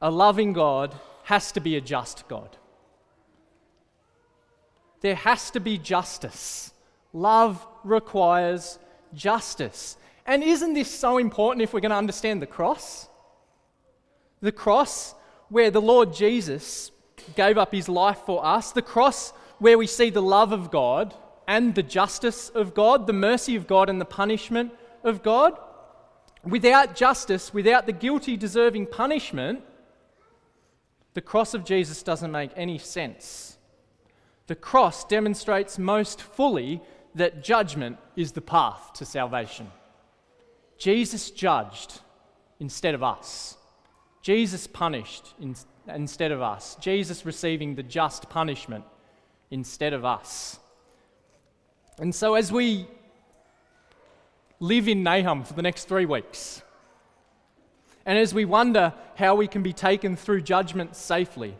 A 0.00 0.10
loving 0.10 0.52
God 0.52 0.94
has 1.24 1.52
to 1.52 1.60
be 1.60 1.76
a 1.76 1.80
just 1.80 2.26
God. 2.26 2.56
There 5.00 5.14
has 5.14 5.50
to 5.52 5.60
be 5.60 5.78
justice. 5.78 6.71
Love 7.12 7.66
requires 7.84 8.78
justice. 9.14 9.96
And 10.26 10.42
isn't 10.42 10.74
this 10.74 10.90
so 10.90 11.18
important 11.18 11.62
if 11.62 11.72
we're 11.72 11.80
going 11.80 11.90
to 11.90 11.96
understand 11.96 12.40
the 12.40 12.46
cross? 12.46 13.08
The 14.40 14.52
cross, 14.52 15.14
where 15.48 15.70
the 15.70 15.80
Lord 15.80 16.14
Jesus 16.14 16.90
gave 17.36 17.58
up 17.58 17.72
his 17.72 17.88
life 17.88 18.20
for 18.24 18.44
us, 18.44 18.72
the 18.72 18.82
cross 18.82 19.32
where 19.58 19.78
we 19.78 19.86
see 19.86 20.10
the 20.10 20.22
love 20.22 20.52
of 20.52 20.70
God 20.70 21.14
and 21.46 21.74
the 21.74 21.82
justice 21.82 22.48
of 22.48 22.74
God, 22.74 23.06
the 23.06 23.12
mercy 23.12 23.56
of 23.56 23.66
God 23.66 23.88
and 23.88 24.00
the 24.00 24.04
punishment 24.04 24.72
of 25.04 25.22
God. 25.22 25.58
Without 26.44 26.96
justice, 26.96 27.54
without 27.54 27.86
the 27.86 27.92
guilty 27.92 28.36
deserving 28.36 28.86
punishment, 28.86 29.62
the 31.14 31.20
cross 31.20 31.54
of 31.54 31.64
Jesus 31.64 32.02
doesn't 32.02 32.32
make 32.32 32.50
any 32.56 32.78
sense. 32.78 33.58
The 34.46 34.54
cross 34.56 35.04
demonstrates 35.04 35.78
most 35.78 36.20
fully 36.20 36.82
that 37.14 37.42
judgment 37.44 37.98
is 38.16 38.32
the 38.32 38.40
path 38.40 38.92
to 38.94 39.04
salvation. 39.04 39.70
Jesus 40.78 41.30
judged 41.30 42.00
instead 42.58 42.94
of 42.94 43.02
us. 43.02 43.56
Jesus 44.22 44.66
punished 44.66 45.34
in, 45.40 45.54
instead 45.88 46.32
of 46.32 46.40
us. 46.40 46.76
Jesus 46.76 47.26
receiving 47.26 47.74
the 47.74 47.82
just 47.82 48.28
punishment 48.28 48.84
instead 49.50 49.92
of 49.92 50.04
us. 50.04 50.58
And 51.98 52.14
so, 52.14 52.34
as 52.34 52.50
we 52.50 52.86
live 54.60 54.88
in 54.88 55.02
Nahum 55.02 55.44
for 55.44 55.54
the 55.54 55.62
next 55.62 55.84
three 55.84 56.06
weeks, 56.06 56.62
and 58.06 58.18
as 58.18 58.32
we 58.32 58.44
wonder 58.44 58.94
how 59.14 59.34
we 59.34 59.46
can 59.46 59.62
be 59.62 59.72
taken 59.72 60.16
through 60.16 60.42
judgment 60.42 60.96
safely, 60.96 61.56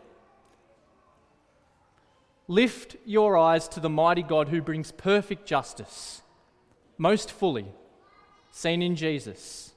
lift 2.47 2.95
your 3.05 3.37
eyes 3.37 3.67
to 3.69 3.79
the 3.79 3.89
mighty 3.89 4.23
God 4.23 4.49
who 4.49 4.61
brings 4.61 4.91
perfect 4.91 5.45
justice, 5.45 6.21
most 6.97 7.31
fully, 7.31 7.67
seen 8.51 8.81
in 8.81 8.95
Jesus. 8.95 9.71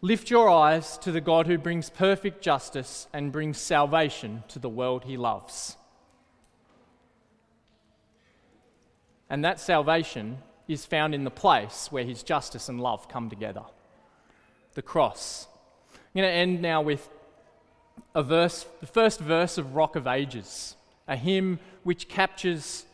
Lift 0.00 0.30
your 0.30 0.50
eyes 0.50 0.98
to 0.98 1.10
the 1.10 1.20
God 1.20 1.46
who 1.46 1.56
brings 1.56 1.88
perfect 1.88 2.42
justice 2.42 3.08
and 3.12 3.32
brings 3.32 3.58
salvation 3.58 4.44
to 4.48 4.58
the 4.58 4.68
world 4.68 5.04
he 5.04 5.16
loves. 5.16 5.76
And 9.30 9.44
that 9.44 9.58
salvation 9.58 10.38
is 10.68 10.84
found 10.84 11.14
in 11.14 11.24
the 11.24 11.30
place 11.30 11.88
where 11.90 12.04
his 12.04 12.22
justice 12.22 12.68
and 12.68 12.80
love 12.80 13.08
come 13.08 13.30
together 13.30 13.62
the 14.74 14.82
cross. 14.82 15.46
I'm 15.92 16.20
going 16.20 16.28
to 16.28 16.34
end 16.34 16.60
now 16.60 16.82
with 16.82 17.08
a 18.14 18.22
verse, 18.22 18.66
the 18.80 18.86
first 18.86 19.20
verse 19.20 19.58
of 19.58 19.74
Rock 19.74 19.96
of 19.96 20.06
Ages, 20.06 20.76
a 21.08 21.16
hymn 21.16 21.58
which 21.82 22.08
captures 22.08 22.86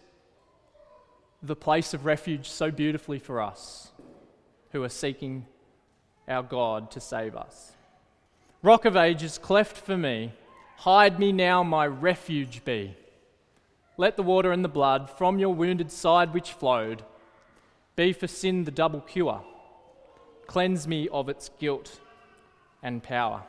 the 1.43 1.57
place 1.57 1.95
of 1.95 2.05
refuge 2.05 2.49
so 2.49 2.71
beautifully 2.71 3.19
for 3.19 3.41
us 3.41 3.91
who 4.73 4.83
are 4.83 4.89
seeking 4.89 5.47
our 6.29 6.43
God 6.43 6.91
to 6.93 7.01
save 7.01 7.35
us. 7.35 7.73
Rock 8.63 8.85
of 8.85 8.97
Ages, 8.97 9.39
cleft 9.39 9.77
for 9.77 9.97
me, 9.97 10.33
hide 10.77 11.19
me 11.19 11.33
now, 11.33 11.63
my 11.63 11.87
refuge 11.87 12.65
be. 12.65 12.95
Let 13.97 14.17
the 14.17 14.23
water 14.23 14.53
and 14.53 14.65
the 14.65 14.69
blood 14.69 15.11
from 15.11 15.39
your 15.39 15.55
wounded 15.55 15.91
side 15.91 16.33
which 16.33 16.53
flowed 16.53 17.03
be 17.97 18.13
for 18.13 18.27
sin 18.27 18.65
the 18.65 18.71
double 18.71 19.01
cure. 19.01 19.43
Cleanse 20.47 20.89
me 20.89 21.09
of 21.09 21.29
its 21.29 21.51
guilt 21.59 22.01
and 22.83 23.03
power. 23.03 23.43